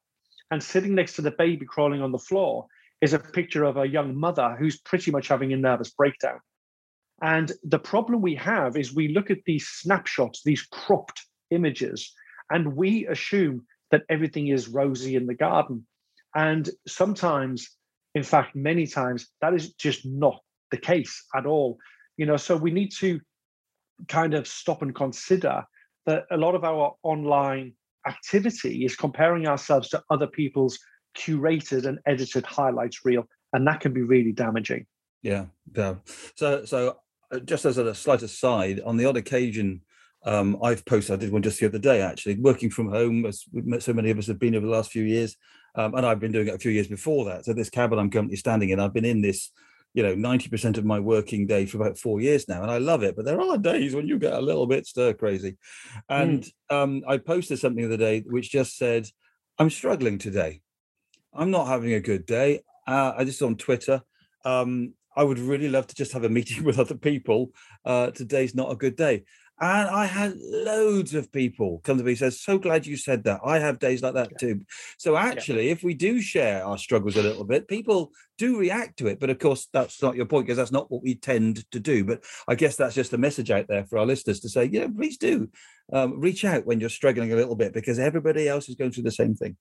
[0.51, 2.67] And sitting next to the baby crawling on the floor
[3.01, 6.39] is a picture of a young mother who's pretty much having a nervous breakdown.
[7.21, 12.13] And the problem we have is we look at these snapshots, these cropped images,
[12.49, 15.85] and we assume that everything is rosy in the garden.
[16.35, 17.69] And sometimes,
[18.15, 20.39] in fact, many times, that is just not
[20.71, 21.77] the case at all.
[22.17, 23.19] You know, so we need to
[24.07, 25.63] kind of stop and consider
[26.05, 27.73] that a lot of our online
[28.07, 30.77] activity is comparing ourselves to other people's
[31.17, 34.85] curated and edited highlights reel and that can be really damaging
[35.21, 35.95] yeah yeah
[36.35, 36.97] so so
[37.31, 39.81] uh, just as a slight aside on the odd occasion
[40.25, 43.43] um, I've posted, I did one just the other day actually, working from home, as
[43.79, 45.35] so many of us have been over the last few years.
[45.75, 47.45] Um, and I've been doing it a few years before that.
[47.45, 49.51] So, this cabin I'm currently standing in, I've been in this
[49.93, 53.03] you know 90% of my working day for about four years now and i love
[53.03, 55.57] it but there are days when you get a little bit stir crazy.
[56.09, 56.75] And mm.
[56.75, 59.07] um, i posted something the other day which just said
[59.59, 60.61] i'm struggling today.
[61.33, 62.61] I'm not having a good day.
[62.87, 64.01] Uh, i just on twitter
[64.45, 67.51] um, i would really love to just have a meeting with other people.
[67.85, 69.23] Uh, today's not a good day
[69.63, 73.39] and I had loads of people come to me says, "So glad you said that.
[73.45, 74.37] I have days like that yeah.
[74.37, 74.61] too."
[74.97, 75.71] So actually, yeah.
[75.71, 79.19] if we do share our struggles a little bit, people do react to it.
[79.21, 82.03] But of course, that's not your point because that's not what we tend to do.
[82.03, 84.87] But I guess that's just a message out there for our listeners to say, yeah,
[84.93, 85.49] please do
[85.93, 89.03] um, reach out when you're struggling a little bit because everybody else is going through
[89.03, 89.55] the same thing.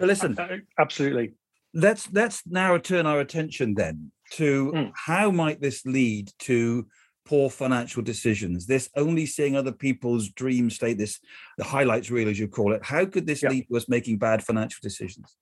[0.00, 0.36] But listen,
[0.78, 1.34] absolutely.
[1.72, 4.92] Let's let's now turn our attention then to mm.
[4.94, 6.86] how might this lead to
[7.26, 11.20] poor financial decisions, this only seeing other people's dream state, this
[11.58, 12.84] the highlights reel, as you call it.
[12.84, 15.36] How could this lead to us making bad financial decisions?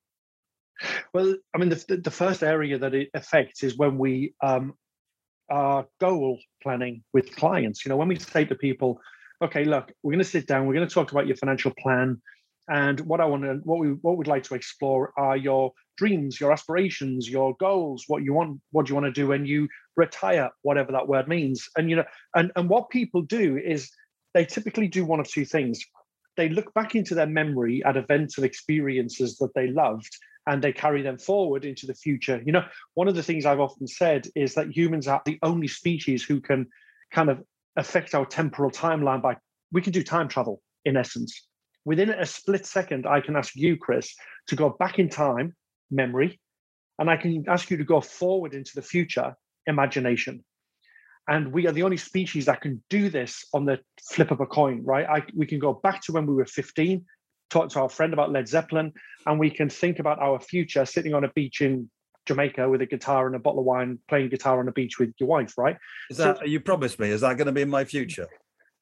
[1.12, 4.74] Well, I mean, the, the first area that it affects is when we um,
[5.48, 7.84] are goal planning with clients.
[7.84, 9.00] You know, when we say to people,
[9.42, 12.20] okay, look, we're going to sit down, we're going to talk about your financial plan.
[12.68, 16.40] And what I want to, what we, what we'd like to explore are your dreams,
[16.40, 20.50] your aspirations, your goals, what you want, what you want to do when you retire,
[20.62, 21.68] whatever that word means.
[21.76, 22.04] And you know,
[22.34, 23.90] and and what people do is
[24.34, 25.84] they typically do one of two things.
[26.36, 30.10] They look back into their memory at events and experiences that they loved,
[30.46, 32.42] and they carry them forward into the future.
[32.44, 35.68] You know, one of the things I've often said is that humans are the only
[35.68, 36.66] species who can
[37.12, 37.42] kind of
[37.76, 39.36] affect our temporal timeline by
[39.72, 41.48] we can do time travel in essence.
[41.84, 44.14] Within a split second, I can ask you, Chris,
[44.48, 45.54] to go back in time,
[45.94, 46.40] memory,
[46.98, 49.34] and I can ask you to go forward into the future,
[49.66, 50.44] imagination.
[51.26, 53.80] And we are the only species that can do this on the
[54.10, 55.06] flip of a coin, right?
[55.08, 57.04] I, we can go back to when we were 15,
[57.48, 58.92] talk to our friend about Led Zeppelin,
[59.26, 61.90] and we can think about our future sitting on a beach in
[62.26, 65.12] Jamaica with a guitar and a bottle of wine, playing guitar on a beach with
[65.18, 65.76] your wife, right?
[66.10, 67.08] Is that so, you promised me?
[67.10, 68.28] Is that going to be in my future?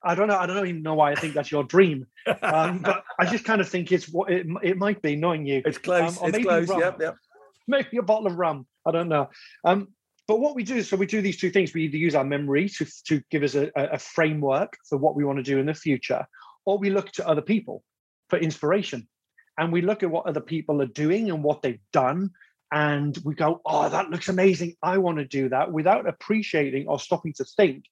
[0.05, 0.37] I don't know.
[0.37, 2.07] I don't even know why I think that's your dream,
[2.43, 5.17] um, but I just kind of think it's what it, it might be.
[5.17, 6.21] Knowing you, it's close.
[6.21, 6.69] Um, it's close.
[6.69, 7.17] Rum, yep, yep.
[7.69, 8.67] Maybe a bottle of rum.
[8.87, 9.31] I don't know.
[9.65, 9.89] Um,
[10.27, 11.75] but what we do, so we do these two things.
[11.75, 15.25] We either use our memory to to give us a, a framework for what we
[15.25, 16.27] want to do in the future,
[16.65, 17.85] or we look to other people
[18.29, 19.09] for inspiration,
[19.59, 22.31] and we look at what other people are doing and what they've done,
[22.73, 24.75] and we go, oh, that looks amazing.
[24.83, 27.85] I want to do that without appreciating or stopping to think.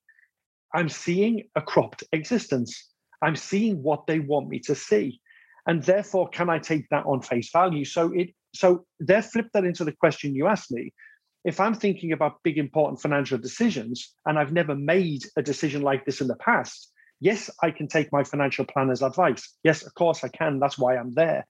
[0.73, 2.89] I'm seeing a cropped existence.
[3.21, 5.19] I'm seeing what they want me to see.
[5.67, 7.85] And therefore, can I take that on face value?
[7.85, 10.93] So it so there flip that into the question you asked me.
[11.43, 16.05] If I'm thinking about big important financial decisions and I've never made a decision like
[16.05, 19.55] this in the past, yes, I can take my financial planner's advice.
[19.63, 20.59] Yes, of course I can.
[20.59, 21.45] That's why I'm there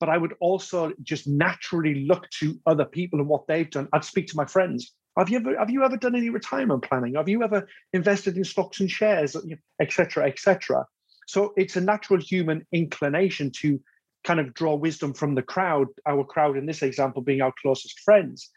[0.00, 3.88] but I would also just naturally look to other people and what they've done.
[3.92, 4.92] I'd speak to my friends.
[5.16, 7.14] Have you ever have you ever done any retirement planning?
[7.14, 9.36] Have you ever invested in stocks and shares,
[9.80, 10.86] etc., etc.?
[11.26, 13.80] So it's a natural human inclination to
[14.24, 15.88] kind of draw wisdom from the crowd.
[16.06, 18.50] Our crowd in this example being our closest friends.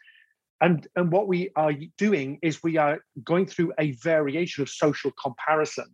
[0.60, 5.12] And, and what we are doing is we are going through a variation of social
[5.12, 5.86] comparison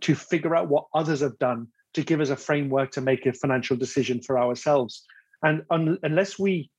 [0.00, 3.32] to figure out what others have done to give us a framework to make a
[3.32, 5.04] financial decision for ourselves.
[5.42, 6.70] And un- unless we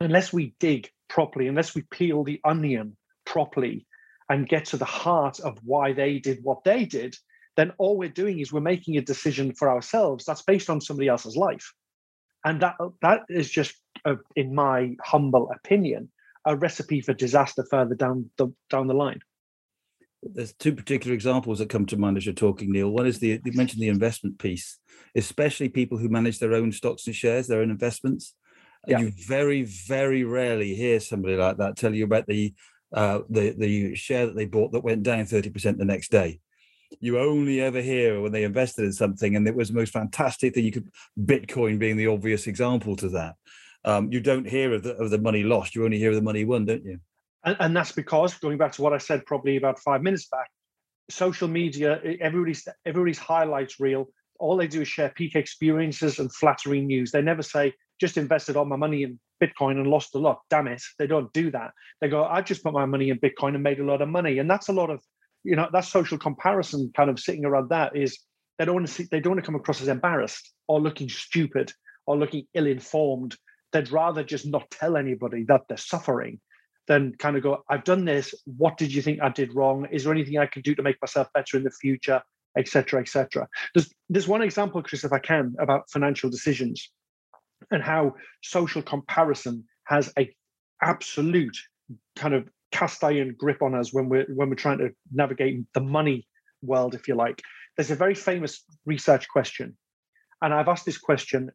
[0.00, 3.86] unless we dig properly, unless we peel the onion properly
[4.28, 7.14] and get to the heart of why they did what they did,
[7.56, 11.08] then all we're doing is we're making a decision for ourselves that's based on somebody
[11.08, 11.72] else's life.
[12.44, 16.10] And that that is just, a, in my humble opinion,
[16.44, 19.20] a recipe for disaster further down the down the line
[20.34, 22.90] there's two particular examples that come to mind as you're talking, Neil.
[22.90, 24.78] One is the you mentioned the investment piece,
[25.14, 28.34] especially people who manage their own stocks and shares, their own investments.
[28.86, 29.00] Yeah.
[29.00, 32.54] You very, very rarely hear somebody like that tell you about the
[32.92, 36.40] uh, the the share that they bought that went down 30% the next day.
[37.00, 40.54] You only ever hear when they invested in something and it was the most fantastic
[40.54, 43.34] thing you could Bitcoin being the obvious example to that.
[43.84, 46.22] Um, you don't hear of the, of the money lost, you only hear of the
[46.22, 47.00] money won, don't you?
[47.46, 50.50] and, and that's because going back to what I said probably about five minutes back,
[51.08, 54.08] social media, everybody's everybody's highlights reel.
[54.38, 57.12] All they do is share peak experiences and flattering news.
[57.12, 60.40] They never say, just invested all my money in Bitcoin and lost a lot.
[60.50, 60.82] Damn it.
[60.98, 61.72] They don't do that.
[62.00, 64.38] They go, I just put my money in Bitcoin and made a lot of money.
[64.38, 65.02] And that's a lot of,
[65.44, 68.18] you know, that social comparison kind of sitting around that is
[68.58, 71.08] they don't want to see, they don't want to come across as embarrassed or looking
[71.08, 71.72] stupid
[72.06, 73.36] or looking ill-informed.
[73.72, 76.40] They'd rather just not tell anybody that they're suffering
[76.88, 78.32] than kind of go, I've done this.
[78.44, 79.86] What did you think I did wrong?
[79.90, 82.22] Is there anything I can do to make myself better in the future,
[82.56, 83.48] etc., etc.
[83.74, 86.90] There's there's one example, Chris, if I can, about financial decisions
[87.70, 90.34] and how social comparison has a
[90.82, 91.56] absolute
[92.16, 95.80] kind of cast iron grip on us when we're when we're trying to navigate the
[95.80, 96.26] money
[96.62, 97.42] world, if you like.
[97.76, 99.76] There's a very famous research question,
[100.42, 101.50] and I've asked this question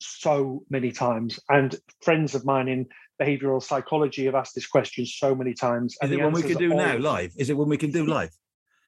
[0.00, 2.86] so many times, and friends of mine in
[3.20, 5.96] behavioral psychology have asked this question so many times.
[6.02, 7.32] Is it when we can do now live?
[7.36, 8.30] Is it when we can do live?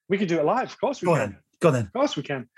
[0.08, 1.22] We can do it live, of course we Go can.
[1.22, 1.36] On.
[1.60, 1.84] Go on then.
[1.86, 2.48] Of course we can.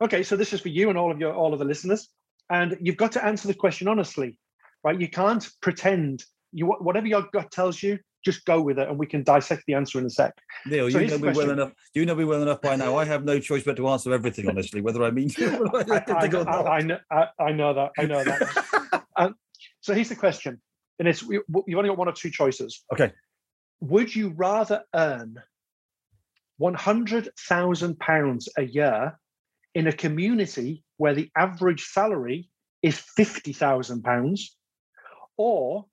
[0.00, 2.08] Okay, so this is for you and all of your all of the listeners.
[2.50, 4.38] And you've got to answer the question honestly,
[4.84, 5.00] right?
[5.00, 9.06] You can't pretend you whatever your gut tells you, just go with it and we
[9.06, 10.32] can dissect the answer in a sec.
[10.64, 11.72] Neil, so you know me well enough.
[11.94, 12.96] You know me well enough by now.
[12.96, 15.70] I have no choice but to answer everything honestly, whether I mean to.
[15.74, 16.98] I, I, I, know,
[17.38, 17.90] I, know that.
[17.98, 19.04] I know that.
[19.16, 19.34] um,
[19.80, 20.60] so here's the question
[20.98, 22.84] and it's you've only got one or two choices.
[22.92, 23.12] Okay.
[23.80, 25.36] Would you rather earn
[26.58, 29.18] one hundred thousand pounds a year
[29.74, 32.48] in a community where the average salary
[32.82, 34.56] is fifty thousand pounds,
[35.36, 35.86] or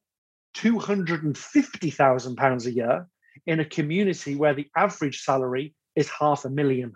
[0.54, 3.08] two hundred and fifty thousand pounds a year
[3.46, 6.94] in a community where the average salary is half a million?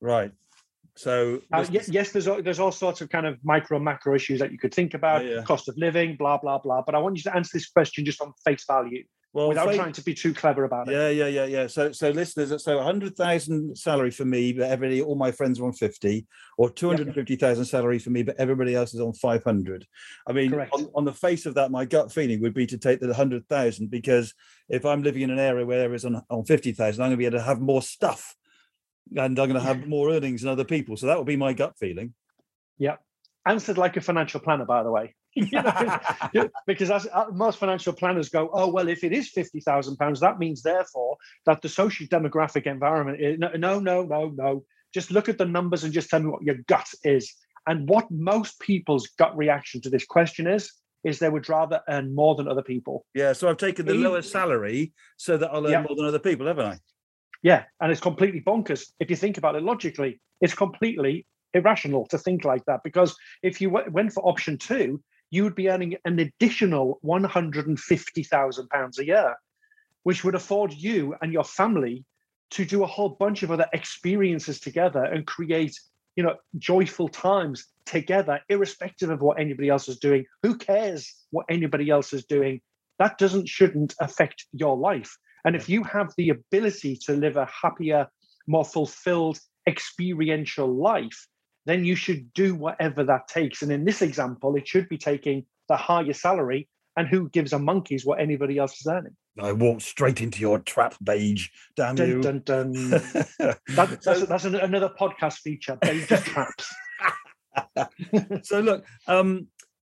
[0.00, 0.32] Right.
[0.96, 4.40] So uh, yes, yes, there's there's all sorts of kind of micro and macro issues
[4.40, 5.42] that you could think about, yeah, yeah.
[5.42, 6.82] cost of living, blah blah blah.
[6.82, 9.04] But I want you to answer this question just on face value,
[9.38, 10.92] well, without trying to be too clever about it.
[10.92, 11.66] Yeah, yeah, yeah, yeah.
[11.66, 15.66] So so listeners, so hundred thousand salary for me, but everybody, all my friends are
[15.66, 17.70] on fifty, or two hundred fifty thousand yeah.
[17.70, 19.86] salary for me, but everybody else is on five hundred.
[20.26, 23.00] I mean, on, on, the face of that, my gut feeling would be to take
[23.00, 24.34] the hundred thousand because
[24.68, 27.18] if I'm living in an area where there is on on fifty thousand, I'm going
[27.18, 28.34] to be able to have more stuff
[29.16, 30.96] and I'm going to have more earnings than other people.
[30.96, 32.14] So that would be my gut feeling.
[32.78, 32.96] Yeah.
[33.46, 35.14] Answered like a financial planner, by the way.
[36.32, 40.20] you know, because as, uh, most financial planners go, oh, well, if it is £50,000,
[40.20, 41.16] that means therefore
[41.46, 44.64] that the social demographic environment is no, no, no, no, no.
[44.94, 47.34] Just look at the numbers and just tell me what your gut is.
[47.66, 50.72] And what most people's gut reaction to this question is,
[51.04, 53.04] is they would rather earn more than other people.
[53.14, 53.32] Yeah.
[53.32, 55.82] So I've taken the lower salary so that I'll earn yeah.
[55.82, 56.78] more than other people, haven't I?
[57.42, 60.20] Yeah, and it's completely bonkers if you think about it logically.
[60.40, 65.02] It's completely irrational to think like that because if you w- went for option two,
[65.30, 69.36] you would be earning an additional one hundred and fifty thousand pounds a year,
[70.02, 72.04] which would afford you and your family
[72.50, 75.78] to do a whole bunch of other experiences together and create
[76.16, 80.24] you know, joyful times together, irrespective of what anybody else is doing.
[80.42, 82.60] Who cares what anybody else is doing?
[82.98, 85.16] That doesn't, shouldn't affect your life.
[85.44, 88.08] And if you have the ability to live a happier,
[88.48, 91.28] more fulfilled, experiential life,
[91.68, 93.62] then you should do whatever that takes.
[93.62, 96.68] And in this example, it should be taking the higher salary.
[96.96, 99.14] And who gives a monkeys what anybody else is earning?
[99.38, 101.50] I walked straight into your trap, Bage.
[101.76, 102.20] Damn Dun, you.
[102.22, 102.72] dun, dun.
[103.68, 105.76] That- that's, that's an- another podcast feature.
[105.80, 106.74] Bage traps.
[108.42, 109.46] so look, um,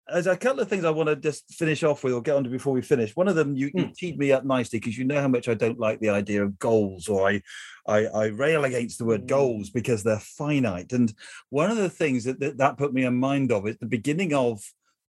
[0.08, 2.50] there's a couple of things I want to just finish off with or get onto
[2.50, 3.16] before we finish.
[3.16, 5.54] One of them, you, you teed me up nicely because you know how much I
[5.54, 7.42] don't like the idea of goals, or I,
[7.88, 9.28] I, I rail against the word Mm.
[9.28, 10.92] goals because they're finite.
[10.92, 11.12] And
[11.50, 14.32] one of the things that that, that put me in mind of is the beginning
[14.32, 14.62] of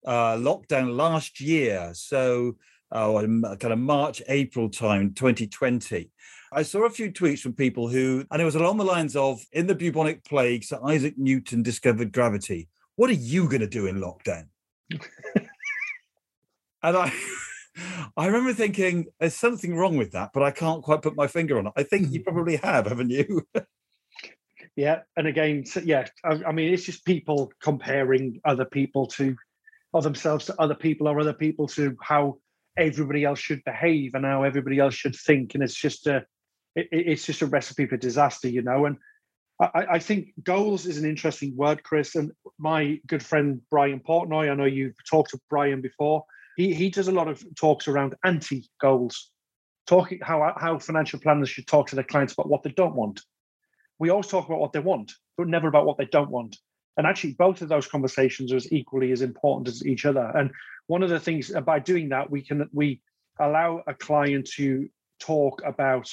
[0.05, 1.91] uh, lockdown last year.
[1.93, 2.55] So
[2.91, 6.09] uh, kind of March, April time, 2020.
[6.51, 9.41] I saw a few tweets from people who, and it was along the lines of,
[9.51, 12.69] in the bubonic plague, Sir Isaac Newton discovered gravity.
[12.95, 14.45] What are you going to do in lockdown?
[16.83, 17.11] And I,
[18.17, 21.57] I remember thinking, there's something wrong with that, but I can't quite put my finger
[21.59, 21.73] on it.
[21.75, 22.23] I think you hmm.
[22.33, 23.43] probably have, haven't you?
[24.75, 29.35] Yeah, and again, so yeah, I, I mean, it's just people comparing other people to,
[29.91, 32.38] or themselves to other people, or other people to how
[32.77, 36.17] everybody else should behave and how everybody else should think, and it's just a,
[36.75, 38.85] it, it- it's just a recipe for disaster, you know.
[38.85, 38.97] And
[39.59, 42.13] I, I- I think goals is an interesting word, Chris.
[42.13, 46.23] And my good friend Brian Portnoy, I know you've talked to Brian before.
[46.55, 49.31] He he does a lot of talks around anti goals,
[49.85, 53.21] talking how how financial planners should talk to their clients about what they don't want
[53.99, 56.57] we always talk about what they want, but never about what they don't want.
[56.97, 60.31] And actually, both of those conversations are as equally as important as each other.
[60.35, 60.51] And
[60.87, 63.01] one of the things by doing that, we can we
[63.39, 64.89] allow a client to
[65.19, 66.09] talk about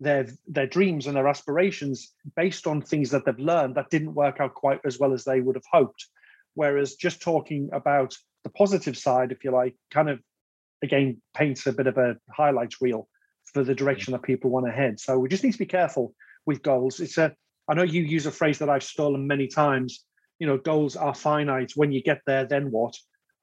[0.00, 4.40] their their dreams and their aspirations based on things that they've learned that didn't work
[4.40, 6.06] out quite as well as they would have hoped.
[6.54, 10.20] Whereas just talking about the positive side, if you like, kind of
[10.82, 13.08] again paints a bit of a highlights reel
[13.44, 15.00] for the direction that people want to head.
[15.00, 17.00] So we just need to be careful with goals.
[17.00, 17.34] It's a
[17.68, 20.04] I know you use a phrase that I've stolen many times.
[20.38, 21.72] You know, goals are finite.
[21.74, 22.94] When you get there, then what?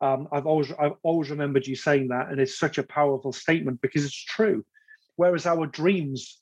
[0.02, 3.82] Um, I've always I've always remembered you saying that, and it's such a powerful statement
[3.82, 4.64] because it's true.
[5.16, 6.42] Whereas our dreams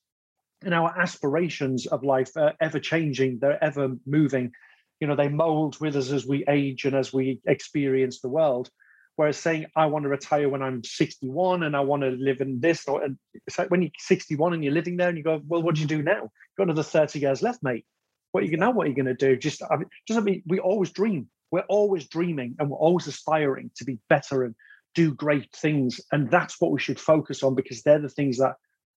[0.64, 4.52] and our aspirations of life are ever changing, they're ever moving.
[5.00, 8.70] You know, they mold with us as we age and as we experience the world.
[9.16, 12.60] Whereas saying I want to retire when I'm 61 and I want to live in
[12.60, 13.04] this, or
[13.46, 15.82] it's like when you're 61 and you're living there and you go, well, what do
[15.82, 16.22] you do now?
[16.22, 17.86] You've got another 30 years left, mate.
[18.32, 18.72] What are you now?
[18.72, 19.36] What are you going to do?
[19.36, 21.28] Just, I mean, just I mean, we always dream.
[21.52, 24.56] We're always dreaming and we're always aspiring to be better and
[24.96, 26.00] do great things.
[26.12, 28.56] And that's what we should focus on because they're the things that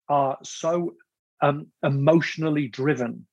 [0.08, 0.94] are so
[1.42, 3.26] um, emotionally driven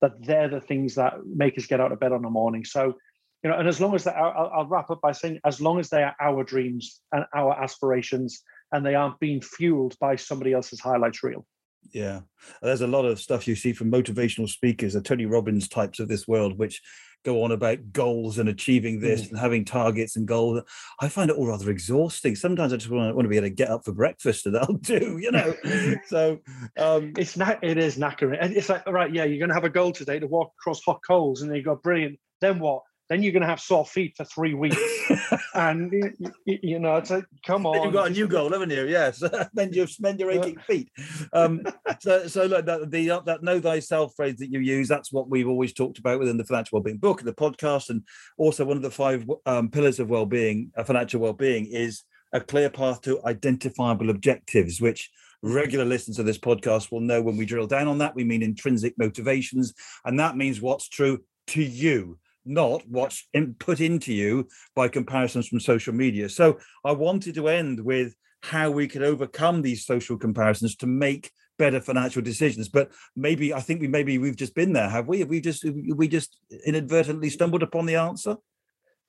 [0.00, 2.64] that they're the things that make us get out of bed on the morning.
[2.64, 2.94] So,
[3.42, 5.78] you know, and as long as that, I'll, I'll wrap up by saying, as long
[5.78, 8.42] as they are our dreams and our aspirations,
[8.72, 11.46] and they aren't being fueled by somebody else's highlights reel.
[11.92, 12.20] Yeah,
[12.62, 16.08] there's a lot of stuff you see from motivational speakers, the Tony Robbins types of
[16.08, 16.80] this world, which
[17.24, 20.62] go on about goals and achieving this and having targets and goals.
[21.00, 22.36] I find it all rather exhausting.
[22.36, 24.54] Sometimes I just want to, want to be able to get up for breakfast, and
[24.54, 25.54] that'll do, you know.
[26.06, 26.38] so
[26.78, 27.62] um, It's not.
[27.62, 29.92] It is knackering, and it's like, all right, yeah, you're going to have a goal
[29.92, 32.18] today to walk across hot coals, and then you go, brilliant.
[32.40, 32.82] Then what?
[33.12, 34.78] Then you're going to have sore feet for three weeks,
[35.54, 36.14] and you,
[36.46, 37.74] you- you know, it's like, come on.
[37.74, 38.86] Then you've got a new goal, haven't you?
[38.86, 39.22] Yes,
[39.54, 40.88] mend your mend your aching feet.
[41.34, 41.60] Um,
[42.00, 45.28] so, so look, that, the uh, that know thyself phrase that you use, that's what
[45.28, 48.02] we've always talked about within the financial wellbeing book and the podcast, and
[48.38, 52.70] also one of the five um, pillars of wellbeing, uh, financial wellbeing, is a clear
[52.70, 55.10] path to identifiable objectives, which
[55.42, 58.14] regular listeners of this podcast will know when we drill down on that.
[58.14, 59.74] We mean intrinsic motivations,
[60.06, 65.48] and that means what's true to you not what's in, put into you by comparisons
[65.48, 66.28] from social media.
[66.28, 71.30] So I wanted to end with how we could overcome these social comparisons to make
[71.58, 72.68] better financial decisions.
[72.68, 75.20] But maybe I think we maybe we've just been there, have we?
[75.20, 75.64] Have we just
[75.94, 76.36] we just
[76.66, 78.36] inadvertently stumbled upon the answer?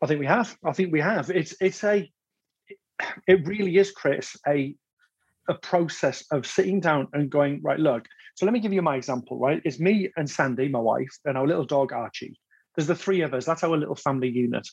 [0.01, 0.55] I think we have.
[0.63, 1.29] I think we have.
[1.29, 2.09] It's it's a.
[3.27, 4.75] It really is, Chris, a
[5.49, 7.79] a process of sitting down and going right.
[7.79, 8.05] Look.
[8.35, 9.39] So let me give you my example.
[9.39, 12.37] Right, it's me and Sandy, my wife, and our little dog Archie.
[12.75, 13.45] There's the three of us.
[13.45, 14.67] That's our little family unit.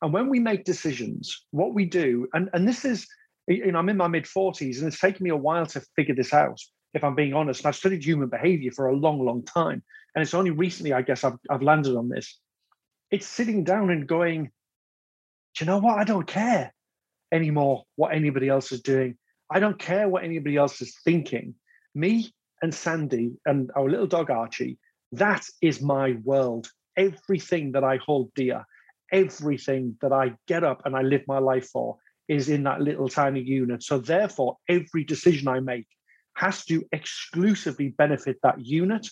[0.00, 3.06] And when we make decisions, what we do, and and this is,
[3.48, 6.14] you know, I'm in my mid 40s, and it's taken me a while to figure
[6.14, 6.60] this out.
[6.94, 9.82] If I'm being honest, and I've studied human behavior for a long, long time,
[10.14, 12.38] and it's only recently, I guess, I've I've landed on this.
[13.10, 14.44] It's sitting down and going,
[15.54, 15.98] do you know what?
[15.98, 16.72] I don't care
[17.32, 19.16] anymore what anybody else is doing.
[19.50, 21.54] I don't care what anybody else is thinking.
[21.94, 22.32] Me
[22.62, 24.78] and Sandy and our little dog Archie,
[25.12, 26.70] that is my world.
[26.96, 28.64] Everything that I hold dear,
[29.10, 31.96] everything that I get up and I live my life for
[32.28, 33.82] is in that little tiny unit.
[33.82, 35.86] So therefore, every decision I make
[36.36, 39.06] has to exclusively benefit that unit.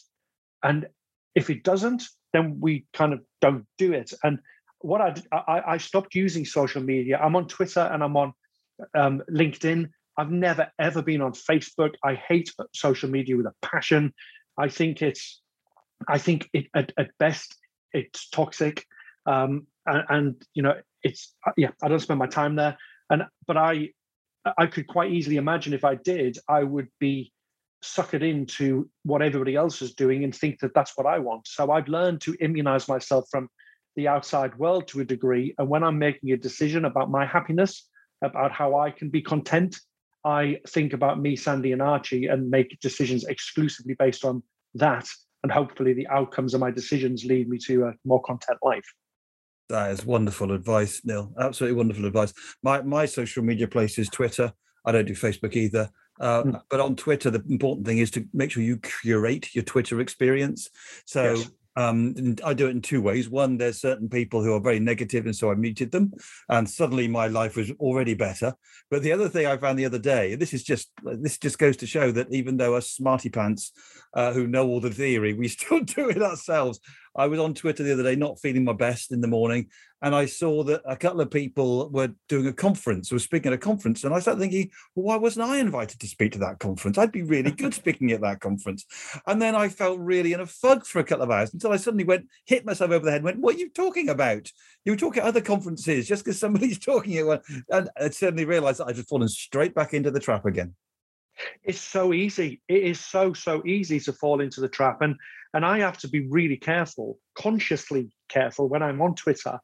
[0.63, 0.87] And
[1.35, 2.03] if it doesn't,
[2.33, 4.13] then we kind of don't do it.
[4.23, 4.39] And
[4.81, 7.19] what I, I, I stopped using social media.
[7.19, 8.33] I'm on Twitter and I'm on
[8.95, 9.91] um, LinkedIn.
[10.17, 11.95] I've never ever been on Facebook.
[12.05, 14.13] I hate social media with a passion.
[14.59, 15.41] I think it's,
[16.09, 17.57] I think it at, at best
[17.93, 18.87] it's toxic,
[19.27, 21.71] um, and, and you know it's yeah.
[21.83, 22.77] I don't spend my time there,
[23.11, 23.91] and but I,
[24.59, 27.33] I could quite easily imagine if I did, I would be
[27.83, 31.49] suckered into what everybody else is doing and think that that's what I want.
[31.49, 33.49] So I've learned to immunize myself from
[33.97, 35.55] the outside world to a degree.
[35.59, 37.89] And when I'm making a decision about my happiness,
[38.23, 39.77] about how I can be content,
[40.25, 44.43] I think about me, Sandy, and Archie and make decisions exclusively based on
[44.75, 45.09] that.
[45.43, 48.85] And hopefully, the outcomes of my decisions lead me to a more content life.
[49.71, 51.33] That is wonderful advice, Neil.
[51.39, 52.35] Absolutely wonderful advice.
[52.63, 54.53] My my social media place is Twitter.
[54.85, 55.91] I don't do Facebook either.
[56.21, 56.63] Uh, mm.
[56.69, 60.69] But on Twitter, the important thing is to make sure you curate your Twitter experience.
[61.07, 61.51] So yes.
[61.77, 63.29] Um, I do it in two ways.
[63.29, 66.13] One, there's certain people who are very negative, and so I muted them,
[66.49, 68.55] and suddenly my life was already better.
[68.91, 71.77] But the other thing I found the other day, this is just this just goes
[71.79, 73.73] to show that even though us smarty pants
[74.15, 76.81] uh, who know all the theory, we still do it ourselves.
[77.17, 79.69] I was on Twitter the other day, not feeling my best in the morning,
[80.03, 83.57] and I saw that a couple of people were doing a conference, were speaking at
[83.57, 86.59] a conference, and I started thinking, well, why wasn't I invited to speak to that
[86.59, 86.97] conference?
[86.97, 88.87] I'd be really good speaking at that conference.
[89.27, 91.77] And then I felt really in a fug for a couple of hours until I
[91.77, 94.51] suddenly went, hit myself over the head, went, what are you talking about?
[94.85, 97.41] You were talking at other conferences just because somebody's talking at one.
[97.69, 100.75] And I suddenly realized that I'd just fallen straight back into the trap again.
[101.63, 102.61] It's so easy.
[102.69, 105.03] It is so, so easy to fall into the trap.
[105.03, 105.17] And
[105.55, 109.59] and I have to be really careful, consciously careful when I'm on Twitter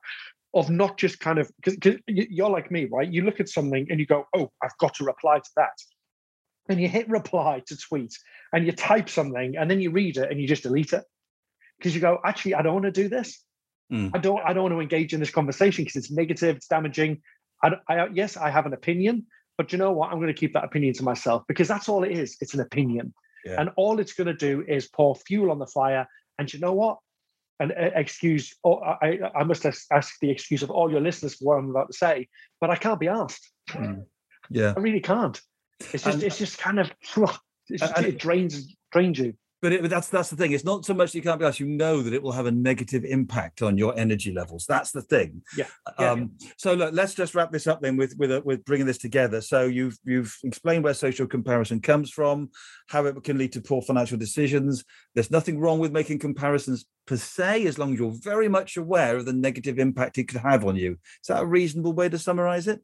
[0.54, 3.10] of not just kind of because you're like me, right?
[3.10, 5.78] You look at something and you go, "Oh, I've got to reply to that,"
[6.68, 8.14] and you hit reply to tweet
[8.52, 11.04] and you type something and then you read it and you just delete it
[11.78, 13.42] because you go, "Actually, I don't want to do this.
[13.92, 14.10] Mm.
[14.14, 14.40] I don't.
[14.44, 17.22] I don't want to engage in this conversation because it's negative, it's damaging."
[17.62, 19.26] I, I, yes, I have an opinion,
[19.56, 20.10] but you know what?
[20.10, 22.36] I'm going to keep that opinion to myself because that's all it is.
[22.40, 23.14] It's an opinion.
[23.46, 23.60] Yeah.
[23.60, 26.08] And all it's going to do is pour fuel on the fire.
[26.38, 26.98] And you know what?
[27.58, 31.44] And uh, excuse, oh, I, I must ask the excuse of all your listeners for
[31.44, 32.28] what I'm about to say,
[32.60, 33.50] but I can't be asked.
[33.70, 34.04] Mm.
[34.50, 35.40] Yeah, I really can't.
[35.80, 36.90] It's just, and, it's just kind of,
[37.68, 40.52] it's just, and, it drains, drains you but, it, but that's that's the thing.
[40.52, 41.60] It's not so much you can't be asked.
[41.60, 44.66] You know that it will have a negative impact on your energy levels.
[44.66, 45.42] That's the thing.
[45.56, 45.66] Yeah.
[45.98, 48.86] yeah, um, So look, let's just wrap this up then with with uh, with bringing
[48.86, 49.40] this together.
[49.40, 52.50] So you've you've explained where social comparison comes from,
[52.88, 54.84] how it can lead to poor financial decisions.
[55.14, 59.16] There's nothing wrong with making comparisons per se, as long as you're very much aware
[59.16, 60.92] of the negative impact it could have on you.
[61.22, 62.82] Is that a reasonable way to summarize it?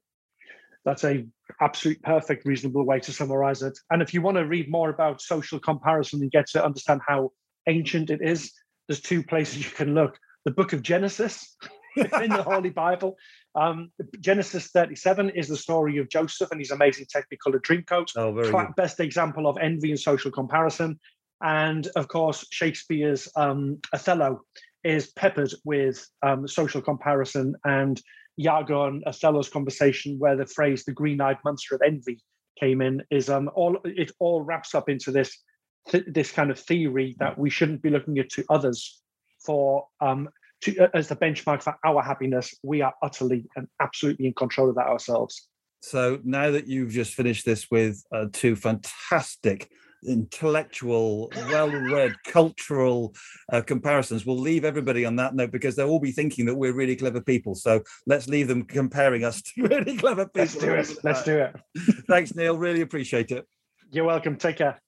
[0.85, 1.27] That's a
[1.61, 3.79] absolute perfect, reasonable way to summarize it.
[3.91, 7.33] And if you want to read more about social comparison and get to understand how
[7.67, 8.53] ancient it is,
[8.89, 10.19] there's two places you can look.
[10.45, 11.57] The book of Genesis
[11.97, 13.17] in the Holy Bible.
[13.55, 13.91] Um,
[14.21, 18.09] Genesis 37 is the story of Joseph and his amazing technicolor dreamcoat.
[18.17, 18.69] Oh, very.
[18.77, 20.99] Best example of envy and social comparison.
[21.43, 24.43] And of course, Shakespeare's um, Othello
[24.85, 28.01] is peppered with um, social comparison and
[28.39, 32.21] Iago and Othello's conversation, where the phrase "the green-eyed monster of envy"
[32.59, 35.37] came in, is um all it all wraps up into this
[35.89, 39.01] th- this kind of theory that we shouldn't be looking at to others
[39.45, 40.29] for um
[40.63, 42.55] to, uh, as the benchmark for our happiness.
[42.63, 45.49] We are utterly and absolutely in control of that ourselves.
[45.83, 49.69] So now that you've just finished this with uh, two fantastic
[50.07, 53.15] intellectual, well-read, cultural
[53.53, 54.27] uh, comparisons.
[54.27, 57.21] We'll leave everybody on that note because they'll all be thinking that we're really clever
[57.21, 57.55] people.
[57.55, 60.41] So let's leave them comparing us to really clever people.
[60.43, 61.05] Let's do it.
[61.05, 61.57] Let's do it.
[62.09, 62.59] Thanks, Neil.
[62.59, 63.47] Really appreciate it.
[63.91, 64.37] You're welcome.
[64.37, 64.81] Take care.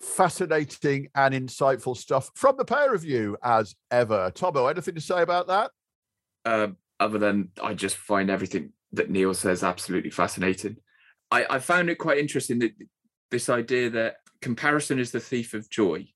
[0.00, 4.32] Fascinating and insightful stuff from the pair of you, as ever.
[4.32, 5.70] Tommo, anything to say about that?
[6.44, 10.76] Uh, other than I just find everything that Neil says absolutely fascinating.
[11.30, 12.72] I, I found it quite interesting that
[13.30, 16.08] this idea that comparison is the thief of joy,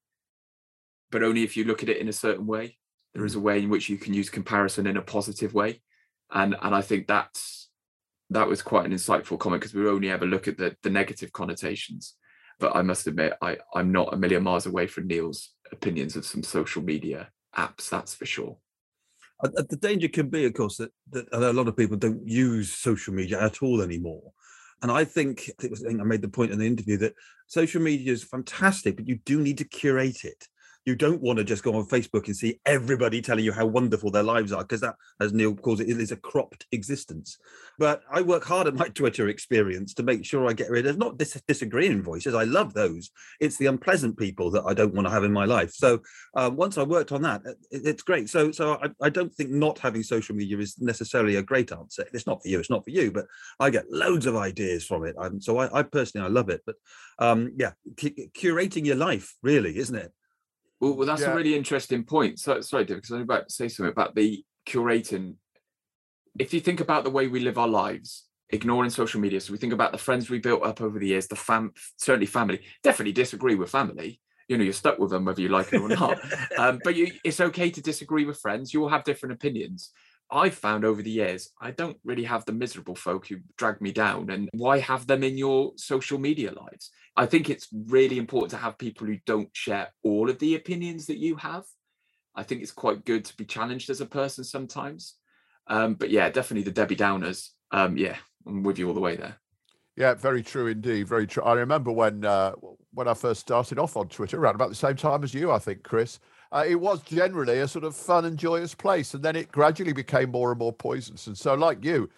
[1.11, 2.77] but only if you look at it in a certain way.
[3.15, 3.39] There is mm.
[3.39, 5.81] a way in which you can use comparison in a positive way,
[6.31, 7.71] and and I think that's
[8.31, 11.33] that was quite an insightful comment because we only ever look at the the negative
[11.33, 12.15] connotations.
[12.59, 16.27] But I must admit, I I'm not a million miles away from Neil's opinions of
[16.27, 17.89] some social media apps.
[17.89, 18.59] That's for sure.
[19.43, 23.13] The danger can be, of course, that, that a lot of people don't use social
[23.13, 24.33] media at all anymore.
[24.83, 27.15] And I think, I think I made the point in the interview that
[27.47, 30.49] social media is fantastic, but you do need to curate it.
[30.87, 34.09] You don't want to just go on Facebook and see everybody telling you how wonderful
[34.13, 37.39] their lives are, because that, as Neil calls it, is a cropped existence.
[37.77, 40.97] But I work hard at my Twitter experience to make sure I get rid of
[40.97, 42.37] not dis- disagreeing voices.
[42.37, 43.11] I love those.
[43.41, 45.73] It's the unpleasant people that I don't want to have in my life.
[45.73, 46.01] So
[46.37, 48.31] um, once I worked on that, it, it's great.
[48.31, 52.07] So so I, I don't think not having social media is necessarily a great answer.
[52.13, 52.61] It's not for you.
[52.61, 53.11] It's not for you.
[53.11, 53.27] But
[53.59, 55.17] I get loads of ideas from it.
[55.41, 56.63] So I, I personally I love it.
[56.65, 56.77] But
[57.19, 60.13] um, yeah, c- curating your life really, isn't it?
[60.81, 61.33] Well, well that's Yeah.
[61.33, 62.39] a really interesting point.
[62.39, 65.37] So, sorry, David, because I'm about to say something about the curating.
[66.39, 69.59] If you think about the way we live our lives, ignoring social media, so we
[69.59, 72.63] think about the friends we built up over the years, the fam, certainly family.
[72.83, 74.21] Definitely disagree with family.
[74.49, 76.19] You know, you're stuck with them whether you like it or not.
[76.59, 78.73] um, but you, it's okay to disagree with friends.
[78.73, 79.91] You all have different opinions.
[80.31, 83.93] I've found over the years, I don't really have the miserable folk who drag me
[83.93, 84.31] down.
[84.31, 86.91] And why have them in your social media lives?
[87.17, 91.07] I think it's really important to have people who don't share all of the opinions
[91.07, 91.65] that you have.
[92.35, 95.15] I think it's quite good to be challenged as a person sometimes.
[95.69, 97.51] Um, but yeah, definitely the Debbie Downers.
[97.71, 98.17] Um, yeah,
[98.47, 99.37] I'm with you all the way there.
[99.97, 101.09] Yeah, very true indeed.
[101.09, 101.43] Very true.
[101.43, 102.53] I remember when uh,
[102.93, 105.59] when I first started off on Twitter, around about the same time as you, I
[105.59, 106.19] think, Chris.
[106.57, 109.93] Uh, it was generally a sort of fun and joyous place, and then it gradually
[109.93, 111.27] became more and more poisonous.
[111.27, 112.09] And so, like you,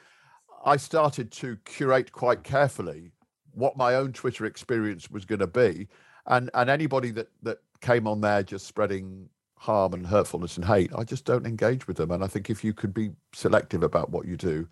[0.64, 3.10] I started to curate quite carefully
[3.54, 5.88] what my own Twitter experience was going to be,
[6.26, 10.92] and and anybody that that came on there just spreading harm and hurtfulness and hate,
[10.96, 12.12] I just don't engage with them.
[12.12, 14.68] And I think if you could be selective about what you do,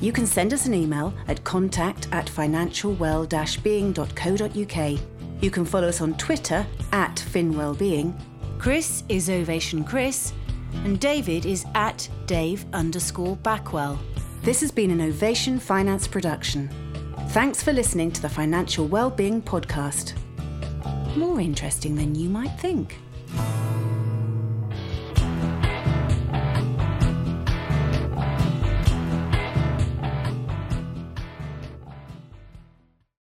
[0.00, 5.15] You can send us an email at contact at financialwell-being.co.uk.
[5.40, 8.14] You can follow us on Twitter at FinWellbeing.
[8.58, 10.32] Chris is Ovation Chris,
[10.84, 13.98] and David is at Dave underscore Backwell.
[14.42, 16.70] This has been an Ovation Finance production.
[17.30, 20.14] Thanks for listening to the Financial Wellbeing Podcast.
[21.16, 22.98] More interesting than you might think.